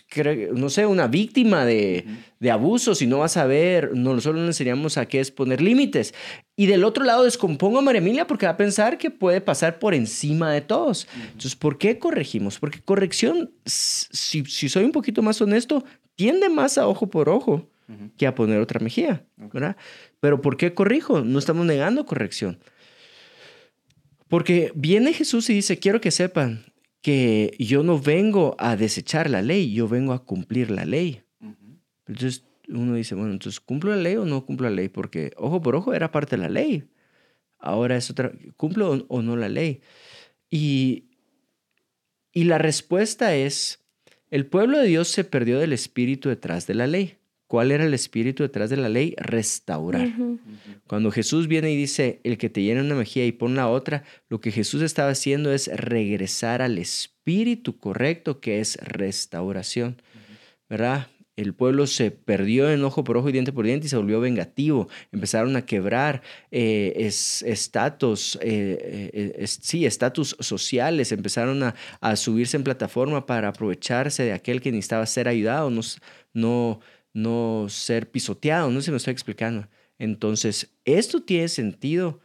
no 0.55 0.71
sé, 0.71 0.87
una 0.87 1.09
víctima 1.09 1.65
de, 1.65 2.07
de 2.39 2.51
abusos 2.53 3.03
y 3.03 3.09
no 3.09 3.19
va 3.19 3.25
a 3.25 3.29
saber, 3.29 3.97
no 3.97 4.21
solo 4.21 4.41
le 4.41 4.47
enseñamos 4.47 4.97
a 4.97 5.07
qué 5.07 5.19
es 5.19 5.33
poner 5.33 5.61
límites. 5.61 6.15
Y 6.55 6.67
del 6.67 6.85
otro 6.85 7.05
lado 7.05 7.25
descompongo 7.25 7.81
a 7.81 7.83
María 7.83 8.01
Emilia 8.01 8.29
porque 8.29 8.47
va 8.47 8.53
a 8.53 8.57
pensar 8.57 8.97
que 8.97 9.11
puede 9.11 9.41
pasar 9.41 9.81
por 9.81 9.93
encima 9.93 10.53
de 10.53 10.61
todos. 10.61 11.09
Entonces, 11.17 11.57
¿por 11.57 11.79
qué 11.79 11.99
corregimos? 11.99 12.61
Porque 12.61 12.81
corrección, 12.81 13.51
si, 13.67 14.45
si 14.45 14.69
soy 14.69 14.85
un 14.85 14.93
poquito 14.93 15.21
más 15.23 15.43
honesto, 15.43 15.85
tiende 16.15 16.49
más 16.49 16.79
a 16.79 16.87
ojo 16.87 17.09
por 17.09 17.29
ojo 17.29 17.69
que 18.17 18.29
a 18.29 18.37
poner 18.37 18.61
otra 18.61 18.79
mejilla, 18.79 19.25
¿verdad? 19.37 19.77
Pero 20.21 20.41
¿por 20.41 20.57
qué 20.57 20.75
corrijo? 20.75 21.23
No 21.23 21.41
estamos 21.41 21.67
negando 21.67 22.07
corrección. 22.07 22.61
Porque 24.29 24.71
viene 24.77 25.13
Jesús 25.13 25.51
y 25.51 25.55
dice, 25.55 25.81
quiero 25.81 26.01
que 26.01 26.13
sepan, 26.13 26.72
que 27.03 27.55
yo 27.59 27.83
no 27.83 27.99
vengo 28.01 28.55
a 28.59 28.77
desechar 28.77 29.29
la 29.29 29.43
ley, 29.43 29.73
yo 29.75 29.89
vengo 29.89 30.13
a 30.13 30.25
cumplir 30.25 30.71
la 30.71 30.85
ley. 30.85 31.23
Entonces 32.07 32.45
uno 32.69 32.95
dice, 32.95 33.15
bueno, 33.15 33.33
entonces 33.33 33.61
¿cumplo 33.61 33.91
la 33.91 34.01
ley 34.01 34.17
o 34.17 34.25
no 34.25 34.47
cumplo 34.47 34.71
la 34.71 34.77
ley? 34.77 34.89
Porque 34.89 35.33
ojo 35.37 35.61
por 35.61 35.75
ojo 35.75 35.93
era 35.93 36.13
parte 36.13 36.37
de 36.37 36.43
la 36.43 36.49
ley. 36.49 36.85
Ahora 37.59 37.97
es 37.97 38.09
otra, 38.11 38.33
¿cumplo 38.57 39.05
o 39.09 39.23
no 39.23 39.37
la 39.37 39.49
ley? 39.49 39.83
Y, 40.49 41.11
y 42.33 42.45
la 42.45 42.59
respuesta 42.59 43.35
es, 43.35 43.85
el 44.31 44.47
pueblo 44.47 44.79
de 44.79 44.87
Dios 44.87 45.09
se 45.09 45.25
perdió 45.25 45.59
del 45.59 45.73
espíritu 45.73 46.29
detrás 46.29 46.67
de 46.67 46.75
la 46.75 46.87
ley. 46.87 47.19
¿Cuál 47.53 47.71
era 47.71 47.85
el 47.85 47.93
espíritu 47.93 48.45
detrás 48.45 48.71
de 48.71 48.79
la 48.79 48.89
ley? 48.89 49.15
Restaurar. 49.19 50.09
Cuando 50.87 51.11
Jesús 51.11 51.49
viene 51.49 51.71
y 51.71 51.77
dice, 51.77 52.19
el 52.25 52.39
que 52.39 52.49
te 52.49 52.63
llena 52.63 52.81
una 52.81 52.95
mejilla 52.95 53.27
y 53.27 53.33
pone 53.33 53.57
la 53.57 53.69
otra, 53.69 54.05
lo 54.31 54.41
que 54.41 54.51
Jesús 54.51 54.81
estaba 54.81 55.11
haciendo 55.11 55.53
es 55.53 55.69
regresar 55.69 56.63
al 56.63 56.79
espíritu 56.79 57.77
correcto 57.77 58.41
que 58.41 58.61
es 58.61 58.77
restauración. 58.77 60.01
¿Verdad? 60.71 61.09
El 61.37 61.53
pueblo 61.53 61.87
se 61.87 62.11
perdió 62.11 62.71
en 62.71 62.83
ojo 62.85 63.05
por 63.05 63.19
ojo 63.19 63.29
y 63.29 63.33
diente 63.33 63.53
por 63.53 63.67
diente 63.67 63.87
y 63.87 63.91
se 63.91 63.99
volvió 63.99 64.19
vengativo. 64.19 64.89
Empezaron 65.13 65.55
a 65.55 65.67
quebrar 65.67 66.23
eh, 66.51 66.95
estatus, 66.97 68.39
eh, 68.41 69.11
eh, 69.13 69.47
sí, 69.47 69.85
estatus 69.85 70.37
sociales. 70.41 71.13
Empezaron 71.13 71.63
a, 71.65 71.75
a, 72.01 72.17
subirse 72.17 72.57
en 72.57 72.65
plataforma 72.65 73.27
para 73.27 73.49
aprovecharse 73.49 74.23
de 74.23 74.33
aquel 74.33 74.63
que 74.63 74.73
necesitaba 74.73 75.05
ser 75.05 75.29
ayudado. 75.29 75.69
No, 75.69 75.83
no, 76.33 76.81
no 77.13 77.67
ser 77.69 78.11
pisoteado, 78.11 78.71
no 78.71 78.81
se 78.81 78.91
me 78.91 78.97
estoy 78.97 79.13
explicando. 79.13 79.69
Entonces, 79.99 80.71
esto 80.85 81.23
tiene 81.23 81.49
sentido 81.49 82.21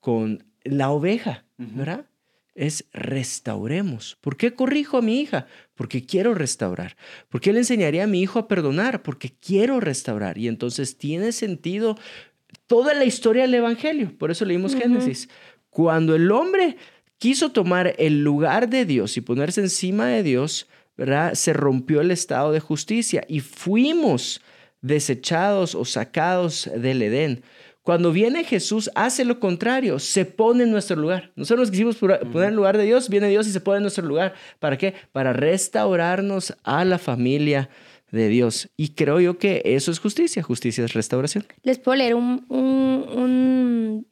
con 0.00 0.44
la 0.64 0.90
oveja, 0.90 1.44
¿verdad? 1.56 2.06
Es 2.54 2.86
restauremos. 2.92 4.16
¿Por 4.20 4.36
qué 4.36 4.54
corrijo 4.54 4.98
a 4.98 5.02
mi 5.02 5.20
hija? 5.20 5.46
Porque 5.74 6.04
quiero 6.04 6.34
restaurar. 6.34 6.96
¿Por 7.28 7.40
qué 7.40 7.52
le 7.52 7.60
enseñaría 7.60 8.04
a 8.04 8.08
mi 8.08 8.20
hijo 8.20 8.38
a 8.38 8.48
perdonar? 8.48 9.02
Porque 9.02 9.30
quiero 9.30 9.80
restaurar. 9.80 10.38
Y 10.38 10.48
entonces 10.48 10.96
tiene 10.96 11.32
sentido 11.32 11.96
toda 12.66 12.94
la 12.94 13.04
historia 13.04 13.42
del 13.42 13.54
Evangelio. 13.54 14.16
Por 14.16 14.30
eso 14.30 14.44
leímos 14.44 14.74
Génesis. 14.74 15.28
Cuando 15.70 16.14
el 16.14 16.30
hombre 16.30 16.76
quiso 17.18 17.50
tomar 17.52 17.94
el 17.98 18.22
lugar 18.22 18.68
de 18.68 18.84
Dios 18.84 19.16
y 19.16 19.20
ponerse 19.20 19.60
encima 19.60 20.06
de 20.06 20.22
Dios, 20.22 20.68
¿verdad? 20.98 21.34
Se 21.34 21.54
rompió 21.54 22.02
el 22.02 22.10
estado 22.10 22.52
de 22.52 22.60
justicia 22.60 23.24
y 23.28 23.40
fuimos 23.40 24.42
desechados 24.82 25.74
o 25.74 25.84
sacados 25.84 26.68
del 26.76 27.00
Edén. 27.00 27.42
Cuando 27.82 28.12
viene 28.12 28.44
Jesús, 28.44 28.90
hace 28.94 29.24
lo 29.24 29.40
contrario, 29.40 29.98
se 29.98 30.26
pone 30.26 30.64
en 30.64 30.70
nuestro 30.70 30.96
lugar. 30.96 31.32
Nosotros 31.36 31.70
quisimos 31.70 31.96
poner 31.96 32.20
en 32.20 32.44
el 32.44 32.54
lugar 32.54 32.76
de 32.76 32.84
Dios, 32.84 33.08
viene 33.08 33.30
Dios 33.30 33.46
y 33.46 33.52
se 33.52 33.60
pone 33.60 33.78
en 33.78 33.84
nuestro 33.84 34.04
lugar. 34.04 34.34
¿Para 34.58 34.76
qué? 34.76 34.92
Para 35.12 35.32
restaurarnos 35.32 36.54
a 36.64 36.84
la 36.84 36.98
familia 36.98 37.70
de 38.10 38.28
Dios. 38.28 38.68
Y 38.76 38.90
creo 38.90 39.20
yo 39.20 39.38
que 39.38 39.62
eso 39.64 39.90
es 39.90 40.00
justicia, 40.00 40.42
justicia 40.42 40.84
es 40.84 40.92
restauración. 40.92 41.46
Les 41.62 41.78
puedo 41.78 41.96
leer 41.96 42.14
un, 42.14 44.04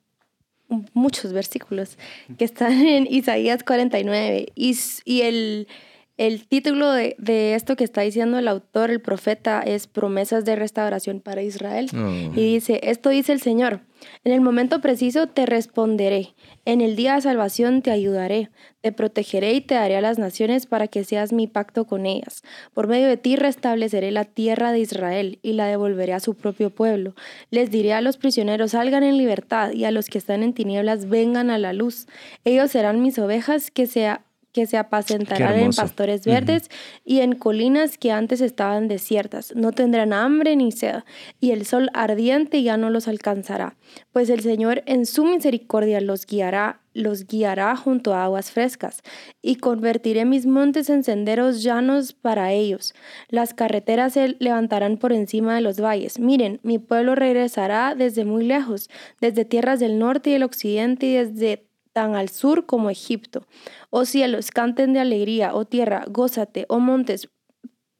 muchos 0.95 1.35
versículos 1.35 1.99
que 2.39 2.47
están 2.47 2.73
en 2.73 3.07
Isaías 3.11 3.63
49 3.63 4.53
y, 4.55 4.79
y 5.05 5.21
el 5.21 5.69
el 6.17 6.47
título 6.47 6.93
de, 6.93 7.15
esto 7.55 7.77
que 7.77 7.85
está 7.85 8.01
diciendo 8.01 8.39
el 8.39 8.49
autor, 8.49 8.91
el 8.91 9.01
profeta, 9.01 9.61
es 9.61 9.87
Promesas 9.87 10.45
de 10.45 10.57
Restauración 10.57 11.21
para 11.21 11.43
Israel. 11.43 11.91
Oh. 11.95 12.33
Y 12.35 12.55
dice, 12.55 12.81
esto 12.85 13.11
dice 13.11 13.33
el 13.33 13.41
Señor, 13.41 13.83
en 14.25 14.33
el 14.33 14.41
momento 14.41 14.81
preciso 14.81 15.27
te 15.27 15.45
responderé, 15.45 16.35
en 16.65 16.81
el 16.81 16.97
día 16.97 17.15
de 17.15 17.23
salvación 17.23 17.83
te 17.83 17.91
ayudaré, 17.91 18.51
te 18.81 18.93
protegeré 18.93 19.53
y 19.55 19.61
te 19.61 19.75
daré 19.75 19.97
a 19.97 20.01
las 20.01 20.19
naciones 20.19 20.67
para 20.67 20.89
que 20.89 21.05
seas 21.05 21.33
mi 21.33 21.47
pacto 21.47 21.87
con 21.87 22.07
ellas. 22.07 22.43
Por 22.73 22.89
medio 22.89 23.09
de 23.09 23.17
ti 23.19 23.37
restableceré 23.37 24.11
la 24.11 24.25
tierra 24.25 24.73
de 24.73 24.81
Israel 24.81 25.39
y 25.43 25.53
la 25.53 25.67
devolveré 25.67 26.15
a 26.15 26.21
su 26.21 26.35
propio 26.35 26.71
pueblo. 26.71 27.15
Les 27.51 27.71
diré 27.71 27.93
a 27.93 28.01
los 28.01 28.17
prisioneros, 28.17 28.71
salgan 28.71 29.03
en 29.03 29.19
libertad 29.19 29.73
y 29.73 29.85
a 29.85 29.91
los 29.91 30.09
que 30.09 30.19
están 30.19 30.43
en 30.43 30.55
tinieblas, 30.55 31.09
vengan 31.09 31.51
a 31.51 31.59
la 31.59 31.73
luz. 31.73 32.07
Ellos 32.45 32.71
serán 32.71 33.03
mis 33.03 33.19
ovejas 33.19 33.71
que 33.71 33.87
se 33.87 34.09
que 34.57 34.67
se 34.67 34.79
apacentarán 34.79 35.59
en 35.59 35.71
pastores 35.71 36.25
verdes 36.25 36.71
y 37.05 37.21
en 37.21 37.35
colinas 37.35 37.99
que 37.99 38.11
antes 38.11 38.41
estaban 38.41 38.89
desiertas. 38.89 39.55
No 39.55 39.73
tendrán 39.73 40.15
hambre 40.15 40.57
ni 40.57 40.73
sed, 40.73 41.03
y 41.41 41.51
el 41.51 41.67
sol 41.67 41.91
ardiente 41.93 42.63
ya 42.63 42.79
no 42.79 42.89
los 42.89 43.07
alcanzará, 43.07 43.77
pues 44.13 44.31
el 44.31 44.41
Señor 44.41 44.83
en 44.87 45.05
su 45.05 45.27
misericordia 45.27 46.01
los 46.01 46.25
guiará 46.25 46.81
los 46.95 47.27
guiará 47.27 47.77
junto 47.77 48.15
a 48.15 48.25
aguas 48.25 48.51
frescas, 48.51 49.03
y 49.43 49.57
convertiré 49.57 50.25
mis 50.25 50.47
montes 50.47 50.89
en 50.89 51.05
senderos 51.05 51.63
llanos 51.63 52.15
para 52.15 52.53
ellos. 52.53 52.95
Las 53.29 53.53
carreteras 53.53 54.15
se 54.15 54.37
levantarán 54.39 54.97
por 54.97 55.13
encima 55.13 55.55
de 55.55 55.61
los 55.61 55.79
valles. 55.79 56.19
Miren, 56.19 56.59
mi 56.63 56.79
pueblo 56.79 57.15
regresará 57.15 57.95
desde 57.95 58.25
muy 58.25 58.47
lejos, 58.47 58.89
desde 59.21 59.45
tierras 59.45 59.79
del 59.79 59.99
norte 59.99 60.31
y 60.31 60.35
el 60.35 60.43
occidente 60.43 61.05
y 61.05 61.13
desde 61.17 61.66
tan 61.97 62.15
al 62.15 62.29
sur 62.29 62.67
como 62.67 62.91
Egipto. 62.91 63.47
Oh 63.89 64.05
cielos, 64.05 64.51
canten 64.51 64.93
de 64.93 65.01
alegría, 65.01 65.55
oh 65.55 65.65
tierra, 65.65 66.05
gózate, 66.07 66.67
oh 66.69 66.79
montes, 66.79 67.31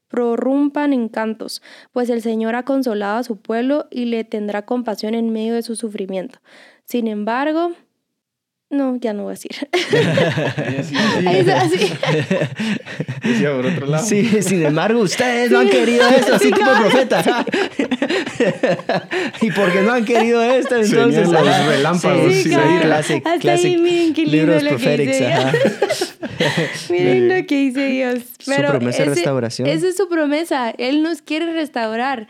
prorrumpan 0.07 0.93
en 0.93 1.09
cantos, 1.09 1.63
pues 1.93 2.11
el 2.11 2.21
Señor 2.21 2.53
ha 2.53 2.61
consolado 2.61 3.17
a 3.17 3.23
su 3.23 3.37
pueblo 3.37 3.87
y 3.89 4.05
le 4.05 4.23
tendrá 4.23 4.67
compasión 4.67 5.15
en 5.15 5.31
medio 5.31 5.55
de 5.55 5.63
su 5.63 5.75
sufrimiento. 5.75 6.37
Sin 6.83 7.07
embargo, 7.07 7.71
no, 8.69 8.97
ya 8.97 9.13
no 9.13 9.23
voy 9.23 9.31
a 9.31 9.35
decir. 9.35 9.51
así. 11.55 11.93
Decía 13.23 13.55
por 13.55 13.65
otro 13.65 13.87
lado. 13.87 14.05
Sí, 14.05 14.41
sin 14.41 14.65
embargo, 14.65 14.99
ustedes 14.99 15.51
no 15.51 15.59
han 15.59 15.69
querido 15.69 16.05
esto, 16.09 16.35
así 16.35 16.51
tipo 16.51 16.69
profeta. 16.73 17.45
y 19.41 19.51
porque 19.51 19.81
no 19.83 19.93
han 19.93 20.03
querido 20.03 20.43
esto, 20.43 20.75
entonces. 20.75 21.29
los 21.29 21.65
relámpagos. 21.67 22.33
Sí, 22.33 22.43
sí, 22.43 22.53
Hasta 23.23 23.51
ahí, 23.51 23.77
miren 23.77 24.13
qué 24.13 24.25
lindo 24.25 24.59
lo 24.59 24.77
que 24.77 24.97
dice 24.97 25.33
miren 26.89 27.29
lo 27.29 27.45
que 27.47 27.55
dice 27.55 27.87
Dios. 27.87 28.23
Pero 28.45 28.67
su 28.67 28.77
promesa 28.77 29.03
de 29.03 29.09
restauración. 29.09 29.67
Esa 29.67 29.87
es 29.87 29.97
su 29.97 30.09
promesa. 30.09 30.71
Él 30.77 31.03
nos 31.03 31.21
quiere 31.21 31.53
restaurar. 31.53 32.27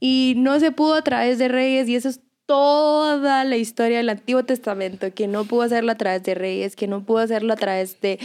Y 0.00 0.34
no 0.36 0.60
se 0.60 0.70
pudo 0.70 0.94
a 0.94 1.02
través 1.02 1.38
de 1.38 1.48
reyes, 1.48 1.88
y 1.88 1.96
eso 1.96 2.08
es 2.08 2.20
toda 2.48 3.44
la 3.44 3.58
historia 3.58 3.98
del 3.98 4.08
Antiguo 4.08 4.42
Testamento, 4.42 5.12
que 5.12 5.28
no 5.28 5.44
pudo 5.44 5.62
hacerlo 5.62 5.92
a 5.92 5.96
través 5.96 6.22
de 6.22 6.34
reyes, 6.34 6.76
que 6.76 6.88
no 6.88 7.04
pudo 7.04 7.18
hacerlo 7.18 7.52
a 7.52 7.56
través 7.56 8.00
de, 8.00 8.18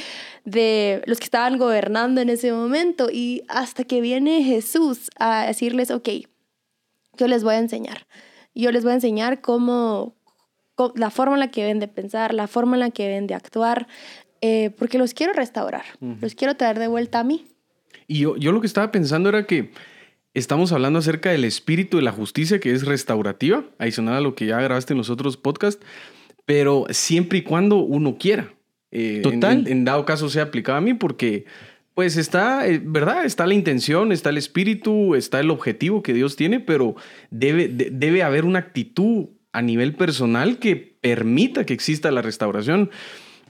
de 0.45 1.01
los 1.07 1.19
que 1.19 1.25
estaban 1.25 1.57
gobernando 1.57 2.21
en 2.21 2.29
ese 2.29 2.53
momento. 2.53 3.09
Y 3.11 3.43
hasta 3.49 3.83
que 3.83 3.99
viene 3.99 4.41
Jesús 4.41 5.09
a 5.19 5.45
decirles, 5.45 5.91
ok, 5.91 6.07
yo 7.17 7.27
les 7.27 7.43
voy 7.43 7.55
a 7.55 7.57
enseñar. 7.57 8.07
Yo 8.55 8.71
les 8.71 8.83
voy 8.83 8.93
a 8.93 8.95
enseñar 8.95 9.41
cómo, 9.41 10.15
la 10.95 11.09
forma 11.09 11.33
en 11.33 11.41
la 11.41 11.51
que 11.51 11.63
deben 11.63 11.81
de 11.81 11.89
pensar, 11.89 12.33
la 12.33 12.47
forma 12.47 12.77
en 12.77 12.79
la 12.79 12.91
que 12.91 13.03
deben 13.03 13.27
de 13.27 13.35
actuar, 13.35 13.89
eh, 14.39 14.69
porque 14.79 14.97
los 14.97 15.13
quiero 15.13 15.33
restaurar, 15.33 15.83
los 15.99 16.33
quiero 16.33 16.55
traer 16.55 16.79
de 16.79 16.87
vuelta 16.87 17.19
a 17.19 17.23
mí. 17.25 17.45
Y 18.07 18.19
yo, 18.19 18.37
yo 18.37 18.53
lo 18.53 18.61
que 18.61 18.67
estaba 18.67 18.89
pensando 18.89 19.27
era 19.27 19.45
que 19.45 19.71
Estamos 20.33 20.71
hablando 20.71 20.99
acerca 20.99 21.31
del 21.31 21.45
espíritu 21.45 21.97
de 21.97 22.03
la 22.03 22.11
justicia 22.11 22.59
que 22.59 22.71
es 22.71 22.85
restaurativa, 22.85 23.65
adicional 23.77 24.15
a 24.15 24.21
lo 24.21 24.33
que 24.33 24.47
ya 24.47 24.59
grabaste 24.59 24.93
en 24.93 24.97
los 24.97 25.11
otros 25.11 25.37
podcasts, 25.37 25.85
pero 26.45 26.85
siempre 26.89 27.39
y 27.39 27.41
cuando 27.43 27.77
uno 27.77 28.17
quiera. 28.17 28.53
Eh, 28.91 29.21
Total. 29.21 29.67
En, 29.67 29.85
dado 29.85 30.05
caso 30.05 30.29
sea 30.29 30.43
aplicado 30.43 30.77
a 30.79 30.81
mí, 30.81 30.95
porque 30.95 31.45
pues 31.93 32.17
está, 32.17 32.67
eh, 32.67 32.81
¿verdad? 32.83 33.25
Está 33.25 33.45
la 33.45 33.53
intención, 33.53 34.11
está 34.11 34.31
el 34.31 34.37
espíritu, 34.37 35.13
está 35.13 35.39
el 35.39 35.51
objetivo 35.51 36.01
que 36.01 36.13
Dios 36.13 36.35
tiene, 36.35 36.59
pero 36.59 36.95
debe, 37.29 37.67
debe 37.67 38.23
haber 38.23 38.45
una 38.45 38.59
actitud 38.59 39.27
a 39.51 39.61
nivel 39.61 39.93
personal 39.93 40.57
que 40.57 40.75
permita 40.75 41.63
que 41.65 41.73
exista 41.73 42.11
la 42.11 42.23
restauración. 42.23 42.89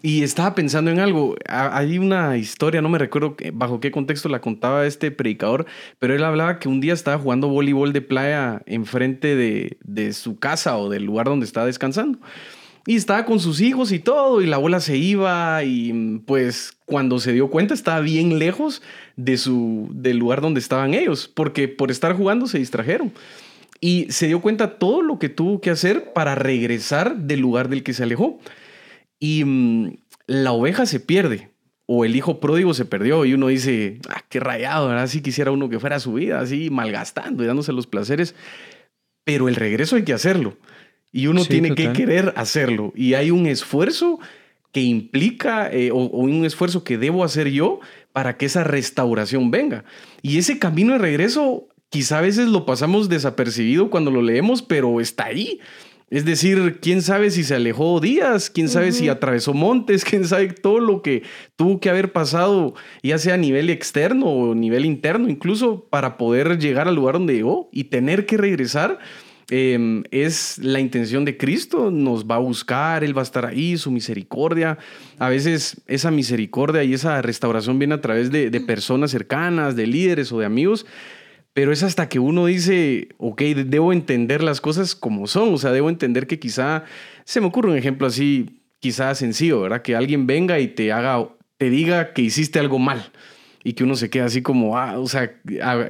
Y 0.06 0.22
estaba 0.22 0.54
pensando 0.54 0.92
en 0.92 1.00
algo. 1.00 1.38
Hay 1.48 1.98
una 1.98 2.36
historia, 2.36 2.82
no 2.82 2.90
me 2.90 2.98
recuerdo 2.98 3.38
bajo 3.54 3.80
qué 3.80 3.90
contexto 3.90 4.28
la 4.28 4.42
contaba 4.42 4.86
este 4.86 5.12
predicador, 5.12 5.66
pero 5.98 6.14
él 6.14 6.26
hablaba 6.26 6.60
que 6.60 6.68
un 6.68 6.82
día 6.82 6.92
estaba 6.92 7.18
jugando 7.18 7.48
voleibol 7.48 7.94
de 7.94 8.02
playa 8.02 8.62
enfrente 8.66 9.38
de, 9.38 10.14
su 10.14 10.38
casa 10.38 10.76
o 10.78 10.90
del 10.90 11.06
lugar 11.06 11.28
donde 11.28 11.46
estaba 11.46 11.68
descansando. 11.68 12.20
Y 12.86 12.98
estaba 12.98 13.24
con 13.24 13.40
sus 13.40 13.62
hijos 13.62 13.94
y 13.94 14.00
todo, 14.00 14.42
y 14.42 14.46
la 14.46 14.58
abuela 14.58 14.82
se 14.82 14.98
iba 14.98 15.64
y 15.64 16.20
pues 16.26 16.78
cuando 16.84 17.22
se 17.22 17.32
dio 17.32 17.50
cuenta 17.50 17.74
estaba 17.74 18.02
bien 18.02 18.40
lejos 18.40 18.82
de 19.16 19.38
su, 19.38 19.88
del 19.94 20.18
lugar 20.18 20.42
donde 20.42 20.60
estaban 20.60 20.94
ellos, 20.94 21.32
porque 21.34 21.70
por 21.70 21.92
estar 21.92 22.14
jugando 22.14 22.48
se 22.48 22.60
distrajeron. 22.60 23.14
Y 23.80 24.08
se 24.10 24.28
dio 24.28 24.42
cuenta 24.42 24.78
todo 24.78 25.02
lo 25.02 25.18
que 25.18 25.30
tuvo 25.30 25.62
que 25.62 25.70
hacer 25.70 26.12
para 26.12 26.36
regresar 26.36 27.16
del 27.16 27.40
lugar 27.40 27.70
del 27.70 27.84
que 27.84 27.94
se 27.94 28.04
alejó. 28.04 28.42
Y 29.20 29.44
mm, 29.46 29.98
la 30.28 30.52
oveja 30.52 30.86
se 30.86 31.00
pierde, 31.00 31.54
o 31.86 32.06
el 32.06 32.16
hijo 32.16 32.40
pródigo 32.40 32.74
se 32.74 32.86
perdió 32.86 33.26
y 33.26 33.34
uno 33.34 33.48
dice, 33.48 34.00
ah, 34.10 34.24
qué 34.30 34.40
rayado, 34.40 34.88
¿verdad? 34.88 35.08
Si 35.08 35.22
quisiera 35.22 35.52
uno 35.52 35.70
que 35.70 35.80
fuera 35.80 36.00
su 36.00 36.14
vida, 36.14 36.40
así 36.40 36.70
malgastando 36.70 37.44
y 37.44 37.48
dándose 37.48 37.74
los 37.74 37.88
placeres, 37.88 38.36
pero 39.24 39.50
el 39.50 39.56
regreso 39.56 39.96
hay 39.96 40.04
que 40.04 40.14
hacerlo. 40.14 40.58
Y 41.12 41.28
uno 41.28 41.46
tiene 41.46 41.76
que 41.76 41.94
querer 41.94 42.34
hacerlo. 42.38 42.92
Y 42.96 43.14
hay 43.14 43.30
un 43.30 43.46
esfuerzo 43.46 44.20
que 44.72 44.82
implica, 44.82 45.72
eh, 45.72 45.92
o, 45.92 45.98
un 45.98 46.44
esfuerzo 46.46 46.84
que 46.84 46.98
debo 46.98 47.24
hacer 47.24 47.52
yo 47.52 47.80
para 48.12 48.38
que 48.38 48.48
esa 48.48 48.64
restauración 48.64 49.52
venga. 49.52 49.86
Y 50.24 50.40
ese 50.40 50.58
camino 50.58 50.94
de 50.94 51.00
regreso, 51.00 51.68
quizá 51.90 52.18
a 52.18 52.22
veces 52.22 52.48
lo 52.48 52.66
pasamos 52.66 53.10
desapercibido 53.10 53.92
cuando 53.92 54.10
lo 54.10 54.24
leemos, 54.24 54.64
pero 54.64 55.00
está 55.00 55.26
ahí. 55.26 55.60
Es 56.14 56.26
decir, 56.26 56.78
quién 56.80 57.02
sabe 57.02 57.32
si 57.32 57.44
se 57.44 57.56
alejó 57.56 58.00
días, 58.00 58.52
quién 58.52 58.70
sabe 58.70 58.92
si 58.92 59.10
atravesó 59.10 59.56
montes, 59.56 60.06
quién 60.10 60.26
sabe 60.26 60.50
todo 60.50 60.80
lo 60.80 61.02
que 61.02 61.24
tuvo 61.56 61.80
que 61.80 61.90
haber 61.90 62.12
pasado, 62.12 62.76
ya 63.02 63.18
sea 63.18 63.34
a 63.34 63.38
nivel 63.38 63.72
externo 63.72 64.28
o 64.28 64.52
a 64.52 64.56
nivel 64.56 64.86
interno, 64.86 65.28
incluso 65.28 65.86
para 65.90 66.18
poder 66.20 66.60
llegar 66.60 66.88
al 66.88 66.94
lugar 66.94 67.16
donde 67.16 67.34
llegó 67.34 67.68
y 67.72 67.86
tener 67.86 68.28
que 68.28 68.38
regresar 68.38 69.00
Em, 69.50 70.04
es 70.10 70.58
la 70.58 70.80
intención 70.80 71.26
de 71.26 71.38
Cristo, 71.38 71.92
nos 71.92 72.26
va 72.26 72.36
a 72.36 72.40
buscar, 72.40 73.04
Él 73.04 73.16
va 73.16 73.22
a 73.22 73.24
estar 73.24 73.46
ahí, 73.46 73.78
su 73.78 73.92
misericordia. 73.92 74.78
A 75.20 75.30
veces 75.30 75.82
esa 75.88 76.12
misericordia 76.12 76.84
y 76.84 76.94
esa 76.94 77.22
restauración 77.22 77.78
viene 77.78 77.96
a 77.96 78.02
través 78.02 78.32
de, 78.32 78.50
personas 78.62 79.12
cercanas, 79.12 79.76
de 79.76 79.88
líderes 79.88 80.32
o 80.32 80.40
de 80.40 80.46
amigos, 80.46 80.86
pero 81.54 81.72
es 81.72 81.84
hasta 81.84 82.10
que 82.10 82.20
uno 82.20 82.48
dice, 82.48 83.10
ok, 83.18 83.42
debo 83.42 83.94
entender 83.94 84.42
las 84.42 84.60
cosas 84.60 84.96
como 84.96 85.28
son, 85.28 85.54
o 85.54 85.58
sea, 85.58 85.72
debo 85.72 85.90
entender 85.90 86.26
que 86.26 86.40
quizá, 86.40 86.84
se 87.26 87.42
me 87.42 87.48
ocurre 87.48 87.70
un 87.70 87.78
ejemplo 87.78 88.08
así, 88.08 88.62
quizá 88.80 89.14
sencillo, 89.16 89.62
¿verdad? 89.62 89.84
Que 89.84 89.96
alguien 89.96 90.26
venga 90.26 90.60
y 90.60 90.68
te 90.68 90.92
haga, 90.92 91.30
te 91.58 91.70
diga 91.70 92.14
que 92.14 92.24
hiciste 92.24 92.60
algo 92.60 92.80
mal 92.80 93.12
y 93.64 93.74
que 93.74 93.84
uno 93.84 93.96
se 93.96 94.10
queda 94.10 94.26
así 94.26 94.42
como, 94.42 94.78
ah, 94.78 95.00
o 95.00 95.08
sea, 95.08 95.40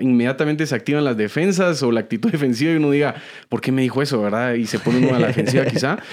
inmediatamente 0.01 0.67
se 0.67 0.75
activan 0.75 1.05
las 1.05 1.17
defensas 1.17 1.81
o 1.81 1.91
la 1.91 2.01
actitud 2.01 2.29
defensiva 2.31 2.71
y 2.73 2.75
uno 2.75 2.91
diga, 2.91 3.15
¿por 3.47 3.61
qué 3.61 3.71
me 3.71 3.81
dijo 3.81 4.01
eso, 4.01 4.21
verdad? 4.21 4.53
Y 4.55 4.67
se 4.67 4.79
pone 4.79 4.99
uno 4.99 5.15
a 5.15 5.19
la 5.19 5.27
defensiva 5.27 5.65
quizá. 5.65 5.97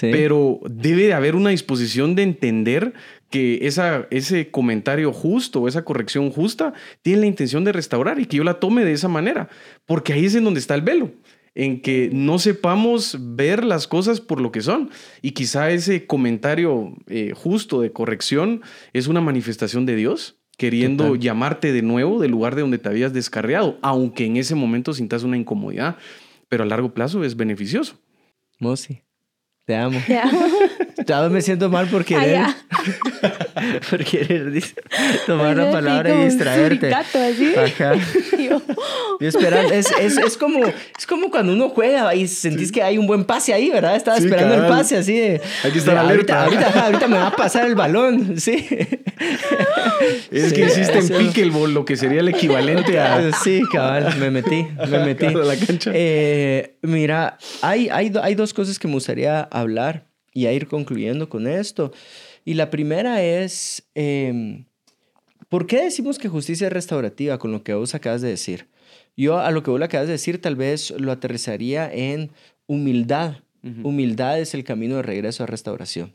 Pero 0.00 0.58
debe 0.68 1.02
de 1.02 1.14
haber 1.14 1.36
una 1.36 1.50
disposición 1.50 2.16
de 2.16 2.24
entender 2.24 2.92
que 3.30 3.66
esa, 3.66 4.06
ese 4.10 4.50
comentario 4.50 5.12
justo, 5.12 5.68
esa 5.68 5.84
corrección 5.84 6.30
justa, 6.30 6.72
tiene 7.02 7.20
la 7.22 7.26
intención 7.26 7.64
de 7.64 7.72
restaurar 7.72 8.20
y 8.20 8.26
que 8.26 8.36
yo 8.36 8.44
la 8.44 8.60
tome 8.60 8.84
de 8.84 8.92
esa 8.92 9.08
manera, 9.08 9.48
porque 9.84 10.12
ahí 10.12 10.26
es 10.26 10.34
en 10.34 10.44
donde 10.44 10.60
está 10.60 10.74
el 10.74 10.82
velo 10.82 11.12
en 11.56 11.80
que 11.80 12.10
no 12.12 12.38
sepamos 12.38 13.16
ver 13.18 13.64
las 13.64 13.88
cosas 13.88 14.20
por 14.20 14.42
lo 14.42 14.52
que 14.52 14.60
son. 14.60 14.90
Y 15.22 15.30
quizá 15.30 15.70
ese 15.70 16.06
comentario 16.06 16.94
eh, 17.06 17.32
justo 17.34 17.80
de 17.80 17.92
corrección 17.92 18.60
es 18.92 19.06
una 19.06 19.22
manifestación 19.22 19.86
de 19.86 19.96
Dios 19.96 20.36
queriendo 20.58 21.16
llamarte 21.16 21.72
de 21.72 21.82
nuevo 21.82 22.20
del 22.20 22.30
lugar 22.30 22.54
de 22.54 22.62
donde 22.62 22.78
te 22.78 22.88
habías 22.88 23.12
descarriado, 23.12 23.78
aunque 23.82 24.24
en 24.26 24.36
ese 24.36 24.54
momento 24.54 24.92
sintas 24.92 25.22
una 25.22 25.36
incomodidad, 25.36 25.96
pero 26.48 26.62
a 26.62 26.66
largo 26.66 26.94
plazo 26.94 27.24
es 27.24 27.36
beneficioso. 27.36 27.98
Mosi, 28.58 29.02
te 29.64 29.76
amo. 29.76 30.00
Te 30.06 30.18
amo. 30.18 30.40
Ya 31.04 31.28
me 31.28 31.42
siento 31.42 31.68
mal 31.68 31.86
por 31.88 32.04
querer, 32.04 32.46
por 33.90 34.02
querer 34.02 34.62
tomar 35.26 35.56
la 35.56 35.70
palabra 35.70 36.14
y 36.14 36.24
distraerte. 36.24 36.90
Y 39.18 39.24
esperando, 39.24 39.72
es, 39.72 39.90
es, 39.98 40.18
es, 40.18 40.36
como, 40.36 40.60
es 40.66 41.06
como 41.08 41.30
cuando 41.30 41.54
uno 41.54 41.70
juega 41.70 42.14
y 42.14 42.28
sentís 42.28 42.70
que 42.70 42.82
hay 42.82 42.98
un 42.98 43.06
buen 43.06 43.24
pase 43.24 43.54
ahí, 43.54 43.70
¿verdad? 43.70 43.96
Estaba 43.96 44.18
esperando 44.18 44.54
el 44.54 44.66
pase 44.66 44.98
así 44.98 45.16
de... 45.16 45.40
Aquí 45.64 45.78
está 45.78 45.94
la 45.94 46.02
ahorita, 46.02 46.44
ahorita, 46.44 46.84
ahorita, 46.84 47.08
me 47.08 47.16
va 47.16 47.28
a 47.28 47.36
pasar 47.36 47.66
el 47.66 47.74
balón, 47.74 48.38
sí. 48.38 48.66
Es 50.30 50.52
que 50.52 50.66
hiciste 50.66 50.98
en 50.98 51.08
pickleball 51.08 51.72
lo 51.72 51.86
que 51.86 51.96
sería 51.96 52.20
el 52.20 52.28
equivalente 52.28 53.00
a... 53.00 53.32
Sí, 53.32 53.62
cabal, 53.72 54.14
me 54.18 54.30
metí, 54.30 54.66
me 54.88 54.98
metí. 54.98 55.28
La 55.28 55.56
cancha. 55.56 55.92
Eh, 55.94 56.76
mira, 56.82 57.38
hay, 57.62 57.88
hay, 57.88 58.12
hay 58.22 58.34
dos 58.34 58.52
cosas 58.52 58.78
que 58.78 58.86
me 58.86 58.94
gustaría 58.94 59.40
hablar 59.40 60.05
y 60.36 60.44
a 60.44 60.52
ir 60.52 60.68
concluyendo 60.68 61.30
con 61.30 61.46
esto. 61.46 61.92
Y 62.44 62.54
la 62.54 62.68
primera 62.68 63.22
es, 63.22 63.88
em, 63.94 64.66
¿por 65.48 65.66
qué 65.66 65.82
decimos 65.82 66.18
que 66.18 66.28
justicia 66.28 66.66
es 66.66 66.72
restaurativa 66.74 67.38
con 67.38 67.52
lo 67.52 67.64
que 67.64 67.72
vos 67.72 67.94
acabas 67.94 68.20
de 68.20 68.28
decir? 68.28 68.68
Yo 69.16 69.38
a 69.38 69.50
lo 69.50 69.62
que 69.62 69.70
vos 69.70 69.80
acabas 69.80 70.08
de 70.08 70.12
decir 70.12 70.42
tal 70.42 70.54
vez 70.54 70.90
lo 70.90 71.10
aterrizaría 71.10 71.90
en 71.90 72.30
humildad. 72.66 73.36
Humildad 73.82 74.38
es 74.38 74.54
el 74.54 74.62
camino 74.62 74.96
de 74.96 75.02
regreso 75.02 75.42
a 75.42 75.46
restauración. 75.46 76.12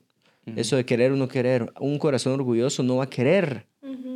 Eso 0.55 0.77
de 0.77 0.85
querer 0.85 1.11
o 1.11 1.17
no 1.17 1.27
querer. 1.27 1.73
Un 1.81 1.97
corazón 1.97 2.33
orgulloso 2.33 2.81
no 2.81 2.97
va 2.97 3.05
a 3.05 3.09
querer 3.09 3.65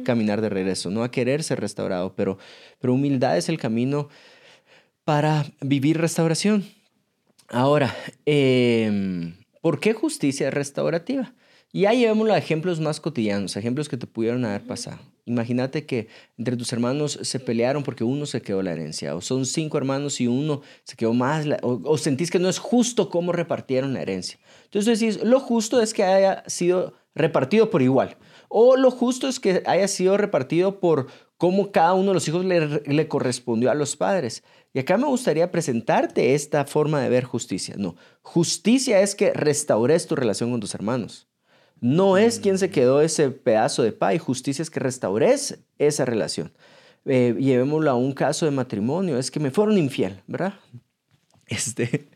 caminar 0.06 0.40
de 0.40 0.50
regreso, 0.50 0.90
no 0.92 1.00
va 1.02 1.08
a 1.08 1.12
querer 1.12 1.44
ser 1.44 1.60
restaurado, 1.60 2.16
pero, 2.16 2.38
pero 2.80 2.94
humildad 2.94 3.38
es 3.38 3.50
el 3.50 3.58
camino 3.58 4.08
para 5.04 5.46
vivir 5.62 5.98
restauración. 5.98 6.64
Ahora, 7.50 7.94
eh, 8.26 9.34
¿Por 9.66 9.80
qué 9.80 9.94
justicia 9.94 10.52
restaurativa? 10.52 11.34
Y 11.74 11.82
ya 11.82 11.94
llevémoslo 11.94 12.36
a 12.36 12.38
ejemplos 12.38 12.80
más 12.80 13.00
cotidianos, 13.00 13.58
ejemplos 13.58 13.90
que 13.90 13.98
te 13.98 14.06
pudieron 14.06 14.46
haber 14.46 14.62
pasado. 14.62 15.00
Imagínate 15.26 15.88
que 15.88 16.08
entre 16.38 16.56
tus 16.56 16.72
hermanos 16.72 17.18
se 17.24 17.40
pelearon 17.40 17.82
porque 17.82 18.04
uno 18.04 18.28
se 18.28 18.44
quedó 18.44 18.62
la 18.62 18.74
herencia, 18.74 19.16
o 19.16 19.22
son 19.22 19.48
cinco 19.48 19.80
hermanos 19.80 20.22
y 20.22 20.28
uno 20.28 20.62
se 20.84 20.96
quedó 20.96 21.16
más, 21.16 21.48
o, 21.64 21.98
sentís 21.98 22.30
que 22.30 22.38
no 22.38 22.48
es 22.48 22.60
justo 22.60 23.10
cómo 23.10 23.32
repartieron 23.32 23.96
la 23.96 24.04
herencia. 24.04 24.38
Entonces 24.66 25.00
decís, 25.00 25.24
lo 25.24 25.40
justo 25.40 25.82
es 25.82 25.96
que 25.96 26.04
haya 26.04 26.44
sido 26.46 26.94
repartido 27.16 27.72
por 27.72 27.82
igual, 27.82 28.18
o 28.50 28.78
lo 28.78 28.92
justo 28.92 29.28
es 29.28 29.40
que 29.40 29.64
haya 29.66 29.88
sido 29.88 30.16
repartido 30.16 30.80
por 30.80 31.08
cómo 31.38 31.72
cada 31.72 31.94
uno 31.94 32.10
de 32.10 32.14
los 32.14 32.28
hijos 32.28 32.46
le, 32.46 32.82
le 32.86 33.08
correspondió 33.08 33.72
a 33.72 33.76
los 33.76 33.96
padres. 33.96 34.44
Y 34.74 34.80
acá 34.80 34.98
me 34.98 35.08
gustaría 35.08 35.52
presentarte 35.52 36.34
esta 36.36 36.66
forma 36.66 37.02
de 37.02 37.10
ver 37.10 37.24
justicia. 37.24 37.76
No, 37.78 37.96
justicia 38.22 39.02
es 39.02 39.16
que 39.16 39.34
restaures 39.34 40.08
tu 40.08 40.16
relación 40.16 40.52
con 40.52 40.60
tus 40.60 40.76
hermanos. 40.76 41.28
No 41.82 42.18
es 42.18 42.40
quien 42.40 42.58
se 42.58 42.70
quedó 42.70 43.02
ese 43.02 43.30
pedazo 43.32 43.84
de 43.84 43.92
pay, 43.92 44.18
justicia 44.18 44.64
es 44.64 44.70
que 44.70 44.80
restaures 44.80 45.60
esa 45.78 46.06
relación. 46.06 46.54
Eh, 47.06 47.36
llevémoslo 47.38 47.92
a 47.92 47.96
un 47.96 48.14
caso 48.14 48.46
de 48.46 48.52
matrimonio, 48.52 49.20
es 49.20 49.30
que 49.30 49.40
me 49.40 49.52
fueron 49.52 49.78
infiel, 49.78 50.22
¿verdad? 50.26 50.56
Este, 51.48 52.08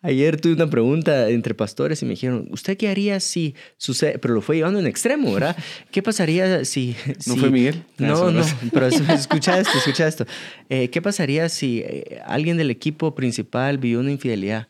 ayer 0.00 0.40
tuve 0.40 0.52
una 0.52 0.70
pregunta 0.70 1.28
entre 1.28 1.54
pastores 1.54 2.00
y 2.02 2.04
me 2.04 2.12
dijeron, 2.12 2.48
¿usted 2.52 2.76
qué 2.76 2.88
haría 2.88 3.18
si 3.18 3.54
sucede? 3.78 4.18
Pero 4.18 4.34
lo 4.34 4.40
fue 4.42 4.56
llevando 4.56 4.78
en 4.78 4.86
extremo, 4.86 5.32
¿verdad? 5.32 5.56
¿Qué 5.90 6.02
pasaría 6.02 6.64
si... 6.64 6.94
¿No 7.26 7.36
fue 7.36 7.50
Miguel? 7.50 7.82
No, 7.98 8.30
no, 8.30 8.44
pero 8.72 8.86
escucha 9.12 9.58
esto, 9.58 9.76
escucha 9.76 10.06
esto. 10.06 10.26
Eh, 10.68 10.88
¿Qué 10.90 11.02
pasaría 11.02 11.48
si 11.48 11.80
eh, 11.80 12.22
alguien 12.26 12.56
del 12.56 12.70
equipo 12.70 13.14
principal 13.14 13.78
vio 13.78 13.98
una 13.98 14.12
infidelidad? 14.12 14.68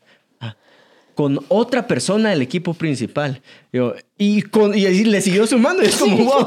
Con 1.17 1.39
otra 1.47 1.87
persona 1.87 2.29
del 2.29 2.43
equipo 2.43 2.75
principal. 2.75 3.41
y, 4.19 4.43
con, 4.43 4.77
y 4.77 5.03
le 5.03 5.19
siguió 5.19 5.47
sumando. 5.47 5.81
es 5.81 5.95
como, 5.95 6.15
wow, 6.15 6.45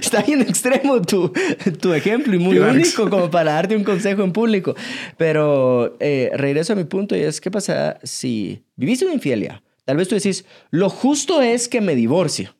está 0.00 0.22
bien 0.22 0.40
extremo 0.40 1.02
tu, 1.02 1.32
tu 1.80 1.92
ejemplo 1.92 2.32
y 2.32 2.38
muy 2.38 2.56
único 2.58 3.10
como 3.10 3.28
para 3.28 3.54
darte 3.54 3.74
un 3.74 3.82
consejo 3.82 4.22
en 4.22 4.32
público. 4.32 4.76
Pero 5.16 5.96
eh, 5.98 6.30
regreso 6.34 6.74
a 6.74 6.76
mi 6.76 6.84
punto 6.84 7.16
y 7.16 7.22
es, 7.22 7.40
¿qué 7.40 7.50
pasa 7.50 7.98
si 8.04 8.62
viviste 8.76 9.04
una 9.04 9.14
infidelidad? 9.14 9.60
Tal 9.84 9.96
vez 9.96 10.06
tú 10.06 10.14
decís, 10.14 10.44
lo 10.70 10.90
justo 10.90 11.42
es 11.42 11.66
que 11.66 11.80
me 11.80 11.96
divorcie. 11.96 12.50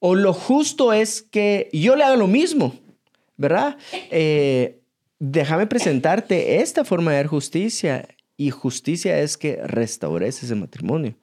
O 0.00 0.14
lo 0.14 0.34
justo 0.34 0.92
es 0.92 1.22
que 1.22 1.70
yo 1.72 1.96
le 1.96 2.04
haga 2.04 2.16
lo 2.16 2.26
mismo, 2.26 2.78
¿verdad? 3.38 3.78
Eh, 4.10 4.80
déjame 5.18 5.66
presentarte 5.66 6.60
esta 6.60 6.84
forma 6.84 7.12
de 7.12 7.16
ver 7.16 7.26
justicia 7.26 8.06
y 8.36 8.50
justicia 8.50 9.20
es 9.20 9.36
que 9.36 9.56
restaures 9.64 10.42
ese 10.42 10.54
matrimonio. 10.54 11.14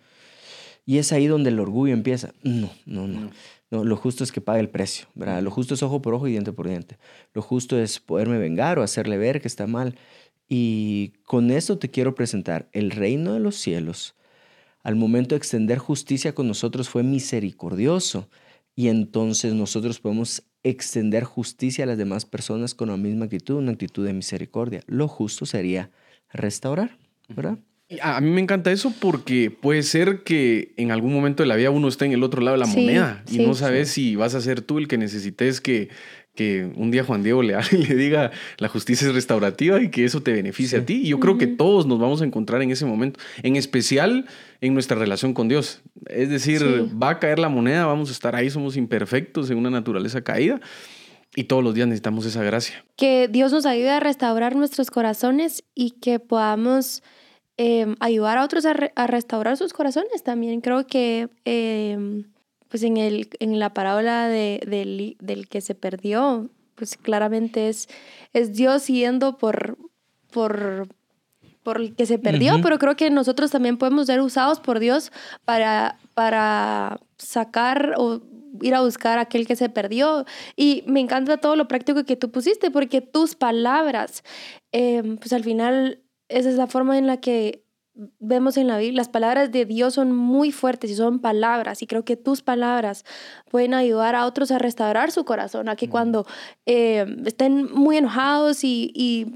Y 0.85 0.97
es 0.97 1.11
ahí 1.11 1.27
donde 1.27 1.49
el 1.49 1.59
orgullo 1.59 1.93
empieza. 1.93 2.33
No, 2.43 2.69
no, 2.85 3.07
no. 3.07 3.31
no. 3.69 3.83
lo 3.83 3.95
justo 3.97 4.23
es 4.23 4.31
que 4.31 4.41
pague 4.41 4.59
el 4.59 4.69
precio, 4.69 5.07
¿verdad? 5.13 5.41
Lo 5.41 5.51
justo 5.51 5.73
es 5.73 5.83
ojo 5.83 6.01
por 6.01 6.13
ojo 6.13 6.27
y 6.27 6.31
diente 6.31 6.53
por 6.53 6.67
diente. 6.67 6.97
Lo 7.33 7.41
justo 7.41 7.77
es 7.79 7.99
poderme 7.99 8.37
vengar 8.37 8.79
o 8.79 8.83
hacerle 8.83 9.17
ver 9.17 9.41
que 9.41 9.47
está 9.47 9.67
mal. 9.67 9.95
Y 10.49 11.13
con 11.25 11.51
esto 11.51 11.77
te 11.77 11.89
quiero 11.89 12.15
presentar 12.15 12.67
el 12.73 12.91
reino 12.91 13.33
de 13.33 13.39
los 13.39 13.55
cielos. 13.55 14.15
Al 14.83 14.95
momento 14.95 15.35
de 15.35 15.37
extender 15.37 15.77
justicia 15.77 16.33
con 16.33 16.47
nosotros 16.47 16.89
fue 16.89 17.03
misericordioso. 17.03 18.27
Y 18.75 18.87
entonces 18.87 19.53
nosotros 19.53 19.99
podemos 19.99 20.43
extender 20.63 21.23
justicia 21.23 21.83
a 21.83 21.87
las 21.87 21.97
demás 21.97 22.25
personas 22.25 22.73
con 22.73 22.89
la 22.89 22.97
misma 22.97 23.25
actitud, 23.25 23.55
una 23.55 23.71
actitud 23.71 24.05
de 24.05 24.13
misericordia. 24.13 24.81
Lo 24.87 25.07
justo 25.07 25.45
sería 25.45 25.91
restaurar, 26.31 26.97
¿verdad? 27.35 27.57
A 28.01 28.21
mí 28.21 28.29
me 28.29 28.39
encanta 28.39 28.71
eso 28.71 28.93
porque 28.99 29.51
puede 29.51 29.83
ser 29.83 30.23
que 30.23 30.73
en 30.77 30.91
algún 30.91 31.13
momento 31.13 31.43
de 31.43 31.47
la 31.47 31.57
vida 31.57 31.71
uno 31.71 31.89
esté 31.89 32.05
en 32.05 32.13
el 32.13 32.23
otro 32.23 32.41
lado 32.41 32.55
de 32.55 32.59
la 32.59 32.67
moneda 32.67 33.23
y 33.29 33.39
no 33.39 33.53
sabes 33.53 33.89
si 33.89 34.15
vas 34.15 34.33
a 34.33 34.39
ser 34.39 34.61
tú 34.61 34.77
el 34.77 34.87
que 34.87 34.97
necesites 34.97 35.59
que, 35.59 35.89
que 36.33 36.71
un 36.75 36.89
día 36.89 37.03
Juan 37.03 37.21
Diego 37.21 37.43
le, 37.43 37.57
le 37.71 37.95
diga 37.95 38.31
la 38.59 38.69
justicia 38.69 39.07
es 39.07 39.13
restaurativa 39.13 39.81
y 39.81 39.89
que 39.89 40.05
eso 40.05 40.23
te 40.23 40.31
beneficie 40.31 40.79
a 40.79 40.85
ti. 40.85 41.01
Y 41.03 41.09
yo 41.09 41.19
creo 41.19 41.37
que 41.37 41.47
todos 41.47 41.85
nos 41.85 41.99
vamos 41.99 42.21
a 42.21 42.25
encontrar 42.25 42.61
en 42.61 42.71
ese 42.71 42.85
momento, 42.85 43.19
en 43.43 43.57
especial 43.57 44.25
en 44.61 44.73
nuestra 44.73 44.97
relación 44.97 45.33
con 45.33 45.49
Dios. 45.49 45.81
Es 46.07 46.29
decir, 46.29 46.63
va 47.01 47.09
a 47.09 47.19
caer 47.19 47.39
la 47.39 47.49
moneda, 47.49 47.85
vamos 47.85 48.07
a 48.07 48.13
estar 48.13 48.37
ahí, 48.37 48.49
somos 48.49 48.77
imperfectos 48.77 49.49
en 49.49 49.57
una 49.57 49.69
naturaleza 49.69 50.21
caída. 50.21 50.61
Y 51.35 51.45
todos 51.45 51.63
los 51.63 51.73
días 51.73 51.87
necesitamos 51.87 52.25
esa 52.25 52.43
gracia. 52.43 52.83
Que 52.97 53.29
Dios 53.29 53.51
nos 53.53 53.65
ayude 53.65 53.89
a 53.89 53.99
restaurar 54.01 54.55
nuestros 54.55 54.91
corazones 54.91 55.63
y 55.73 55.91
que 55.91 56.19
podamos 56.19 57.03
Em, 57.63 57.95
ayudar 57.99 58.39
a 58.39 58.43
otros 58.43 58.65
a, 58.65 58.73
restaurar 59.05 59.55
sus 59.55 59.71
corazones 59.71 60.23
también. 60.23 60.61
Creo 60.61 60.87
que 60.87 61.29
em, 61.45 62.23
pues 62.69 62.81
en, 62.81 62.97
el, 62.97 63.29
en 63.39 63.59
la 63.59 63.71
parábola 63.71 64.27
de, 64.27 64.63
del, 64.65 65.15
del, 65.19 65.47
que 65.47 65.61
se 65.61 65.75
perdió, 65.75 66.49
pues 66.73 66.97
claramente 66.97 67.69
es, 67.69 67.87
es 68.33 68.53
Dios 68.53 68.87
yendo 68.87 69.37
por, 69.37 69.77
por, 70.31 70.87
por 71.61 71.77
el 71.77 71.95
que 71.95 72.07
se 72.07 72.17
perdió, 72.17 72.59
pero 72.63 72.79
creo 72.79 72.95
que 72.95 73.11
nosotros 73.11 73.51
también 73.51 73.77
podemos 73.77 74.07
ser 74.07 74.21
usados 74.21 74.59
por 74.59 74.79
Dios 74.79 75.11
para, 75.45 75.99
para 76.15 76.99
sacar 77.19 77.93
o 77.97 78.21
ir 78.59 78.73
a 78.73 78.81
buscar 78.81 79.19
a 79.19 79.21
aquel 79.21 79.45
que 79.45 79.55
se 79.55 79.69
perdió. 79.69 80.25
Y 80.55 80.83
me 80.87 80.99
encanta 80.99 81.37
todo 81.37 81.55
lo 81.55 81.67
práctico 81.67 82.05
que 82.05 82.15
tú 82.15 82.31
pusiste, 82.31 82.71
porque 82.71 83.01
tus 83.01 83.35
palabras, 83.35 84.23
em, 84.71 85.17
pues 85.17 85.31
al 85.31 85.43
final 85.43 85.99
esa 86.31 86.49
es 86.49 86.55
la 86.55 86.67
forma 86.67 86.97
en 86.97 87.07
la 87.07 87.17
que 87.17 87.65
vemos 88.19 88.57
en 88.57 88.67
la 88.67 88.77
Biblia. 88.77 88.97
Las 88.97 89.09
palabras 89.09 89.51
de 89.51 89.65
Dios 89.65 89.95
son 89.95 90.11
muy 90.11 90.51
fuertes 90.51 90.89
y 90.91 90.95
son 90.95 91.19
palabras 91.19 91.81
y 91.81 91.87
creo 91.87 92.05
que 92.05 92.15
tus 92.15 92.41
palabras 92.41 93.05
pueden 93.49 93.73
ayudar 93.73 94.15
a 94.15 94.25
otros 94.25 94.51
a 94.51 94.59
restaurar 94.59 95.11
su 95.11 95.25
corazón, 95.25 95.69
a 95.69 95.75
que 95.75 95.89
cuando 95.89 96.25
eh, 96.65 97.05
estén 97.25 97.71
muy 97.71 97.97
enojados 97.97 98.63
y, 98.63 98.91
y 98.95 99.27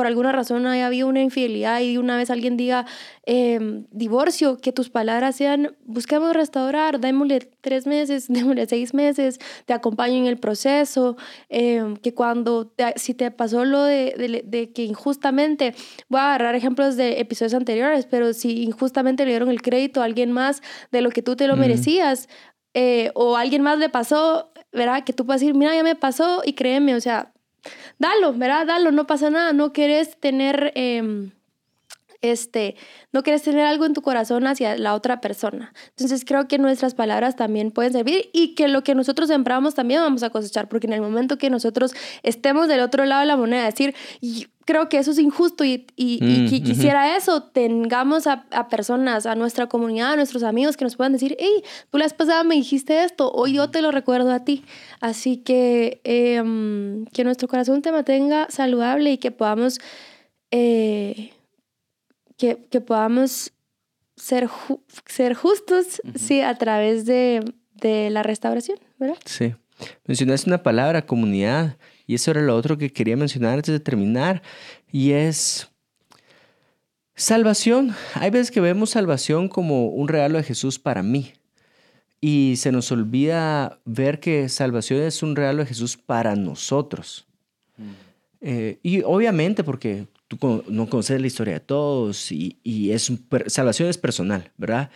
por 0.00 0.06
alguna 0.06 0.32
razón 0.32 0.66
haya 0.66 0.86
habido 0.86 1.08
una 1.08 1.20
infidelidad 1.20 1.78
y 1.82 1.98
una 1.98 2.16
vez 2.16 2.30
alguien 2.30 2.56
diga 2.56 2.86
em, 3.26 3.84
divorcio, 3.90 4.56
que 4.56 4.72
tus 4.72 4.88
palabras 4.88 5.36
sean, 5.36 5.76
busquemos 5.84 6.32
restaurar, 6.32 7.00
démosle 7.00 7.40
tres 7.60 7.86
meses, 7.86 8.24
démosle 8.32 8.66
seis 8.66 8.94
meses, 8.94 9.38
te 9.66 9.74
acompaño 9.74 10.14
en 10.14 10.24
el 10.24 10.38
proceso, 10.38 11.18
em, 11.50 11.98
que 11.98 12.14
cuando, 12.14 12.72
si 12.96 13.12
te 13.12 13.30
pasó 13.30 13.66
lo 13.66 13.82
de, 13.82 14.42
de, 14.46 14.72
que 14.72 14.84
injustamente, 14.84 15.74
voy 16.08 16.20
a 16.20 16.28
agarrar 16.28 16.54
ejemplos 16.54 16.96
de 16.96 17.20
episodios 17.20 17.52
anteriores, 17.52 18.06
pero 18.06 18.32
si 18.32 18.62
injustamente 18.62 19.26
le 19.26 19.32
dieron 19.32 19.50
el 19.50 19.60
crédito 19.60 20.00
a 20.00 20.06
alguien 20.06 20.32
más 20.32 20.62
de 20.92 21.02
lo 21.02 21.10
que 21.10 21.20
tú 21.20 21.36
te 21.36 21.46
lo 21.46 21.58
merecías, 21.58 22.26
eh, 22.72 23.10
o 23.12 23.36
alguien 23.36 23.60
más 23.60 23.78
le 23.78 23.90
pasó, 23.90 24.50
¿verdad? 24.72 25.04
Que 25.04 25.12
tú 25.12 25.26
puedas 25.26 25.42
decir, 25.42 25.54
mira, 25.54 25.74
ya 25.74 25.82
me 25.82 25.94
pasó 25.94 26.40
y 26.42 26.54
créeme, 26.54 26.94
o 26.94 27.02
sea, 27.02 27.34
dalo, 27.98 28.32
¿verdad? 28.32 28.66
Dalo, 28.66 28.92
no 28.92 29.06
pasa 29.06 29.30
nada, 29.30 29.52
no 29.52 29.72
quieres 29.72 30.18
tener, 30.18 30.72
em, 30.74 31.30
este, 32.22 32.76
no 33.12 33.22
quieres 33.22 33.42
tener 33.42 33.66
algo 33.66 33.86
en 33.86 33.94
tu 33.94 34.02
corazón 34.02 34.46
hacia 34.46 34.76
la 34.76 34.94
otra 34.94 35.20
persona. 35.20 35.72
Entonces 35.90 36.24
creo 36.24 36.48
que 36.48 36.58
nuestras 36.58 36.94
palabras 36.94 37.36
también 37.36 37.70
pueden 37.70 37.92
servir 37.92 38.28
y 38.32 38.54
que 38.54 38.68
lo 38.68 38.82
que 38.82 38.94
nosotros 38.94 39.28
sembramos 39.28 39.74
también 39.74 40.00
vamos 40.00 40.22
a 40.22 40.30
cosechar, 40.30 40.68
porque 40.68 40.86
en 40.86 40.92
el 40.92 41.00
momento 41.00 41.38
que 41.38 41.50
nosotros 41.50 41.92
estemos 42.22 42.68
del 42.68 42.80
otro 42.80 43.04
lado 43.06 43.20
de 43.20 43.26
la 43.26 43.36
moneda, 43.36 43.64
decir, 43.64 43.94
creo 44.70 44.88
que 44.88 44.98
eso 44.98 45.10
es 45.10 45.18
injusto 45.18 45.64
y, 45.64 45.84
y, 45.96 46.20
mm, 46.22 46.62
quisiera 46.62 47.16
eso, 47.16 47.42
tengamos 47.42 48.28
a, 48.28 48.44
personas, 48.68 49.26
a 49.26 49.34
nuestra 49.34 49.66
comunidad, 49.66 50.12
a 50.12 50.16
nuestros 50.16 50.44
amigos 50.44 50.76
que 50.76 50.84
nos 50.84 50.94
puedan 50.94 51.12
decir, 51.12 51.36
hey, 51.40 51.64
tú 51.90 51.98
la 51.98 52.04
vez 52.04 52.14
pasada 52.14 52.44
me 52.44 52.54
dijiste 52.54 53.02
esto, 53.02 53.32
hoy 53.32 53.54
yo 53.54 53.68
te 53.72 53.82
lo 53.82 53.90
recuerdo 53.90 54.30
a 54.30 54.44
ti. 54.44 54.64
Así 55.00 55.38
que 55.38 56.00
em, 56.04 57.04
que 57.06 57.24
nuestro 57.24 57.48
corazón 57.48 57.82
te 57.82 57.90
mantenga 57.90 58.46
saludable 58.48 59.10
y 59.10 59.18
que 59.18 59.32
podamos, 59.32 59.80
eh, 60.52 61.32
que, 62.36 62.64
que, 62.70 62.80
podamos 62.80 63.52
ser, 64.14 64.48
ser 65.06 65.34
justos, 65.34 66.00
sí, 66.14 66.42
a 66.42 66.54
través 66.54 67.06
de, 67.06 67.42
de 67.74 68.10
la 68.10 68.22
restauración, 68.22 68.78
¿verdad? 69.00 69.18
Sí. 69.24 69.52
Mencionaste 70.06 70.48
una 70.48 70.62
palabra, 70.62 71.02
comunidad. 71.02 71.76
Y 72.10 72.14
eso 72.14 72.32
era 72.32 72.42
lo 72.42 72.56
otro 72.56 72.76
que 72.76 72.92
quería 72.92 73.16
mencionar 73.16 73.54
antes 73.54 73.72
de 73.72 73.78
terminar. 73.78 74.42
Y 74.90 75.12
es 75.12 75.68
salvación. 77.14 77.94
Hay 78.14 78.30
veces 78.30 78.50
que 78.50 78.60
vemos 78.60 78.90
salvación 78.90 79.46
como 79.46 79.86
un 79.86 80.08
regalo 80.08 80.36
de 80.36 80.42
Jesús 80.42 80.80
para 80.80 81.04
mí. 81.04 81.34
Y 82.20 82.54
se 82.56 82.72
nos 82.72 82.90
olvida 82.90 83.78
ver 83.84 84.18
que 84.18 84.48
salvación 84.48 85.02
es 85.02 85.22
un 85.22 85.36
regalo 85.36 85.58
de 85.58 85.66
Jesús 85.66 85.96
para 85.96 86.34
nosotros. 86.34 87.28
Mm. 87.76 87.90
Eh, 88.40 88.78
y 88.82 89.02
obviamente 89.02 89.62
porque 89.62 90.08
tú 90.26 90.64
no 90.66 90.90
conoces 90.90 91.20
la 91.20 91.28
historia 91.28 91.54
de 91.54 91.60
todos 91.60 92.32
y, 92.32 92.58
y 92.64 92.90
es, 92.90 93.12
salvación 93.46 93.88
es 93.88 93.98
personal, 93.98 94.50
¿verdad? 94.56 94.90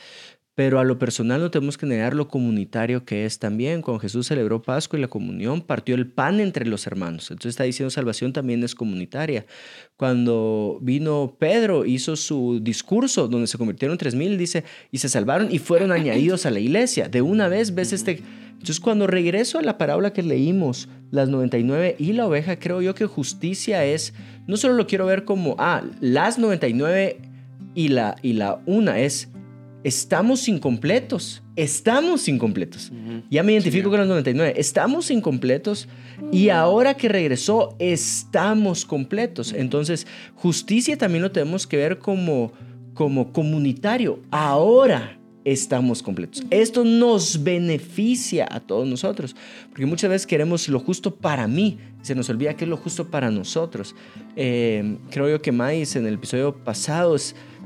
Pero 0.55 0.79
a 0.79 0.85
lo 0.85 0.99
personal 1.01 1.41
no 1.41 1.51
tenemos 1.51 1.77
que 1.77 1.87
negar 1.87 2.15
lo 2.15 2.29
comunitario 2.29 3.05
que 3.05 3.25
es 3.25 3.41
también. 3.41 3.83
Cuando 3.83 3.99
Jesús 3.99 4.29
celebró 4.29 4.63
Pascua 4.63 4.99
y 4.99 5.03
la 5.03 5.09
comunión, 5.09 5.61
partió 5.63 5.97
el 5.97 6.07
pan 6.07 6.39
entre 6.39 6.65
los 6.67 6.87
hermanos. 6.87 7.31
Entonces 7.31 7.51
está 7.51 7.65
diciendo 7.65 7.91
salvación 7.91 8.33
también 8.33 8.63
es 8.63 8.77
comunitaria. 8.77 9.47
Cuando 9.97 10.79
vino 10.81 11.37
Pedro, 11.41 11.85
hizo 11.85 12.15
su 12.15 12.61
discurso 12.63 13.27
donde 13.27 13.49
se 13.49 13.59
convirtieron 13.59 13.99
tres 13.99 14.15
mil, 14.15 14.39
dice, 14.39 14.63
y 14.93 14.99
se 14.99 15.09
salvaron 15.09 15.49
y 15.51 15.59
fueron 15.59 15.91
añadidos 15.91 16.47
a 16.47 16.51
la 16.51 16.61
iglesia. 16.61 17.09
De 17.09 17.23
una 17.23 17.49
vez 17.49 17.75
ves 17.75 17.93
este... 17.93 18.23
Entonces 18.53 18.81
cuando 18.81 19.07
regreso 19.07 19.59
a 19.59 19.63
la 19.63 19.77
parábola 19.77 20.15
que 20.15 20.23
leímos, 20.23 20.89
las 21.11 21.29
99 21.29 21.97
y 21.99 22.15
la 22.15 22.27
oveja, 22.27 22.59
creo 22.59 22.81
yo 22.81 22.95
que 22.95 23.05
justicia 23.05 23.85
es, 23.85 24.15
no 24.47 24.57
solo 24.57 24.73
lo 24.73 24.87
quiero 24.87 25.05
ver 25.05 25.25
como, 25.25 25.55
ah, 25.59 25.83
las 26.01 26.39
99 26.39 27.19
y 27.75 27.89
la, 27.89 28.17
y 28.23 28.33
la 28.33 28.63
una 28.65 29.01
es 29.01 29.29
estamos 29.85 30.49
incompletos. 30.49 31.43
Estamos 31.55 32.27
incompletos. 32.27 32.91
Ya 33.31 33.43
me 33.43 33.53
identifico 33.53 33.91
con 33.91 34.01
los 34.01 34.09
99. 34.09 34.55
Estamos 34.57 35.11
incompletos 35.11 35.87
y 36.33 36.49
ahora 36.49 36.95
que 36.95 37.09
regresó, 37.09 37.77
estamos 37.79 38.85
completos. 38.85 39.53
Entonces, 39.53 40.07
justicia 40.35 40.97
también 40.97 41.23
lo 41.23 41.31
tenemos 41.31 41.67
que 41.67 41.77
ver 41.77 41.99
como, 41.99 42.53
como 42.95 43.33
comunitario. 43.33 44.19
Ahora 44.31 45.21
estamos 45.45 46.03
completos. 46.03 46.43
Esto 46.51 46.83
nos 46.83 47.45
beneficia 47.45 48.49
a 48.51 48.61
todos 48.61 48.89
nosotros, 48.89 49.37
porque 49.69 49.85
muchas 49.85 50.09
veces 50.09 50.27
queremos 50.27 50.67
lo 50.69 50.81
justo 50.81 51.15
para 51.15 51.47
mí, 51.47 51.77
se 52.01 52.15
nos 52.15 52.31
olvida 52.31 52.55
que 52.55 52.65
es 52.65 52.71
lo 52.71 52.79
justo 52.79 53.11
para 53.11 53.31
nosotros. 53.31 53.95
Eh, 54.35 54.97
creo 55.11 55.29
yo 55.29 55.43
que 55.43 55.53
Mais 55.53 55.95
en 55.97 56.07
el 56.07 56.15
episodio 56.15 56.55
pasado, 56.57 57.15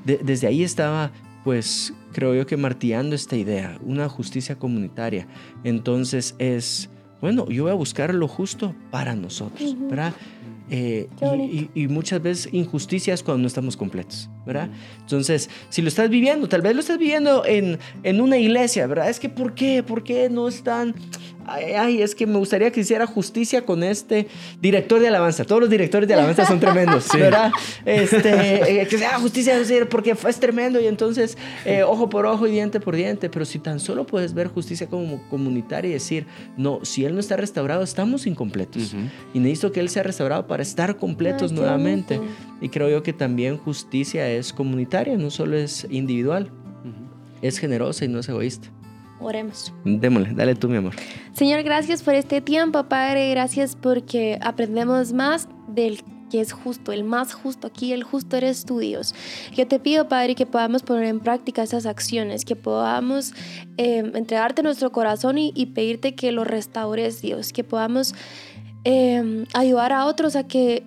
desde 0.05 0.47
ahí 0.49 0.65
estaba 0.65 1.13
pues 1.45 1.95
creo 2.12 2.35
yo 2.35 2.47
que 2.47 2.57
martillando 2.57 3.14
esta 3.14 3.37
idea, 3.37 3.79
una 3.85 4.09
justicia 4.09 4.57
comunitaria. 4.57 5.27
Entonces 5.64 6.35
es, 6.38 6.88
bueno, 7.21 7.49
yo 7.49 7.64
voy 7.64 7.73
a 7.73 7.77
buscar 7.77 8.14
lo 8.14 8.29
justo 8.29 8.75
para 8.90 9.14
nosotros, 9.14 9.77
¿verdad? 9.88 10.14
Eh, 10.71 11.09
y, 11.75 11.88
muchas 11.88 12.21
veces 12.21 12.53
injusticias 12.53 13.23
cuando 13.23 13.40
no 13.40 13.47
estamos 13.47 13.75
completos, 13.75 14.29
¿verdad? 14.44 14.68
Entonces, 15.01 15.49
si 15.71 15.81
lo 15.81 15.88
estás 15.88 16.11
viviendo, 16.11 16.47
tal 16.47 16.61
vez 16.61 16.75
lo 16.75 16.81
estás 16.81 16.99
viviendo 16.99 17.47
en, 17.47 17.79
en 18.03 18.21
una 18.21 18.37
iglesia, 18.37 18.87
¿verdad? 18.87 19.09
Es 19.09 19.18
que, 19.18 19.31
¿por 19.31 19.55
qué? 19.55 19.83
¿Por 19.83 20.05
qué 20.05 20.29
no 20.29 20.47
están 20.47 20.94
ay, 21.49 22.03
es 22.03 22.15
que 22.15 22.27
me 22.27 22.39
gustaría 22.39 22.71
que 22.71 22.81
hiciera 22.81 23.07
justicia 23.07 23.65
con 23.65 23.83
este 23.83 24.29
director 24.61 25.01
de 25.01 25.09
alabanza. 25.09 25.45
Todos 25.45 25.63
los 25.63 25.71
directores 25.71 26.09
de 26.09 26.15
alabanza 26.15 26.47
son 26.47 26.61
tremendos, 26.61 27.09
¿verdad? 27.13 27.51
Este, 27.85 28.83
eh, 28.83 28.87
que 28.87 28.99
sea 28.99 29.19
justicia, 29.19 29.55
porque 29.89 30.15
es 30.29 30.41
tremendo 30.41 30.81
y 30.81 30.87
entonces 30.87 31.37
eh, 31.65 31.83
ojo 31.83 32.09
por 32.09 32.27
ojo 32.27 32.47
y 32.47 32.51
diente 32.51 32.81
por 32.81 32.97
diente. 32.97 33.31
Pero 33.31 33.45
si 33.45 33.59
tan 33.59 33.81
solo 33.81 34.07
puedes 34.07 34.35
ver 34.35 34.49
justicia 34.49 34.87
como 34.87 35.27
comunitaria 35.29 35.91
y 35.91 35.95
decir, 35.95 36.27
no, 36.57 36.85
si 36.85 37.05
él 37.05 37.15
no 37.15 37.21
está 37.21 37.37
restaurado, 37.37 37.83
estamos 37.83 38.27
incompletos. 38.27 38.95
Y 39.35 39.39
necesito 39.39 39.73
que 39.73 39.81
él 39.81 39.89
sea 39.89 40.03
restaurado 40.03 40.47
para 40.47 40.63
estar 40.63 40.97
completos 40.97 41.53
nuevamente. 41.53 42.21
Y 42.61 42.69
creo 42.69 42.89
yo 42.89 43.03
que 43.03 43.13
también 43.13 43.57
justicia 43.57 44.29
es 44.29 44.53
comunitaria, 44.53 45.17
no 45.17 45.31
solo 45.31 45.57
es 45.57 45.87
individual. 45.91 46.51
Es 47.41 47.59
generosa 47.59 48.05
y 48.05 48.09
no 48.09 48.19
es 48.19 48.29
egoísta. 48.29 48.69
Oremos. 49.21 49.73
Démosle, 49.85 50.33
dale 50.35 50.55
tú, 50.55 50.69
mi 50.69 50.77
amor. 50.77 50.95
Señor, 51.33 51.63
gracias 51.63 52.03
por 52.03 52.15
este 52.15 52.41
tiempo, 52.41 52.85
Padre. 52.85 53.31
Gracias 53.31 53.77
porque 53.77 54.39
aprendemos 54.43 55.13
más 55.13 55.49
del 55.69 56.03
que 56.31 56.41
es 56.41 56.53
justo, 56.53 56.93
el 56.93 57.05
más 57.05 57.33
justo 57.33 57.67
aquí, 57.67 57.93
el 57.93 58.05
justo 58.05 58.37
eres 58.37 58.65
tú, 58.65 58.79
Dios. 58.79 59.15
Yo 59.55 59.67
te 59.67 59.79
pido, 59.79 60.09
Padre, 60.09 60.35
que 60.35 60.47
podamos 60.47 60.83
poner 60.83 61.05
en 61.05 61.21
práctica 61.21 61.63
esas 61.63 61.87
acciones, 61.87 62.45
que 62.45 62.57
podamos 62.57 63.33
em, 63.77 64.15
entregarte 64.15 64.63
nuestro 64.63 64.93
corazón 64.93 65.39
y, 65.39 65.67
pedirte 65.67 66.15
que 66.15 66.33
lo 66.33 66.45
restaures, 66.45 67.23
Dios, 67.23 67.53
que 67.53 67.65
podamos 67.65 68.15
em, 68.85 69.47
ayudar 69.55 69.93
a 69.93 70.07
otros 70.07 70.37
a 70.37 70.47
que 70.47 70.85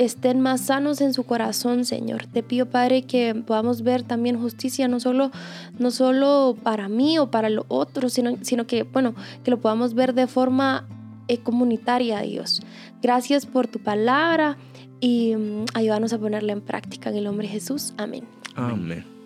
estén 0.00 0.40
más 0.40 0.62
sanos 0.62 1.02
en 1.02 1.12
su 1.12 1.24
corazón, 1.24 1.84
Señor. 1.84 2.24
Te 2.26 2.42
pido, 2.42 2.66
Padre, 2.66 3.02
que 3.02 3.34
podamos 3.34 3.82
ver 3.82 4.02
también 4.02 4.40
justicia, 4.40 4.88
no 4.88 4.98
solo, 4.98 5.30
no 5.78 5.90
solo 5.90 6.56
para 6.62 6.88
mí 6.88 7.18
o 7.18 7.30
para 7.30 7.50
los 7.50 7.66
otros, 7.68 8.14
sino, 8.14 8.32
sino 8.40 8.66
que, 8.66 8.84
bueno, 8.84 9.14
que 9.44 9.50
lo 9.50 9.60
podamos 9.60 9.92
ver 9.92 10.14
de 10.14 10.26
forma 10.26 10.86
eh, 11.28 11.38
comunitaria, 11.38 12.20
Dios. 12.20 12.62
Gracias 13.02 13.44
por 13.44 13.66
tu 13.66 13.78
palabra 13.78 14.56
y 15.00 15.36
mm, 15.36 15.66
ayúdanos 15.74 16.14
a 16.14 16.18
ponerla 16.18 16.52
en 16.52 16.62
práctica 16.62 17.10
en 17.10 17.16
el 17.16 17.24
nombre 17.24 17.46
de 17.46 17.52
Jesús. 17.52 17.92
Amén. 17.98 18.24
Amén. 18.54 19.19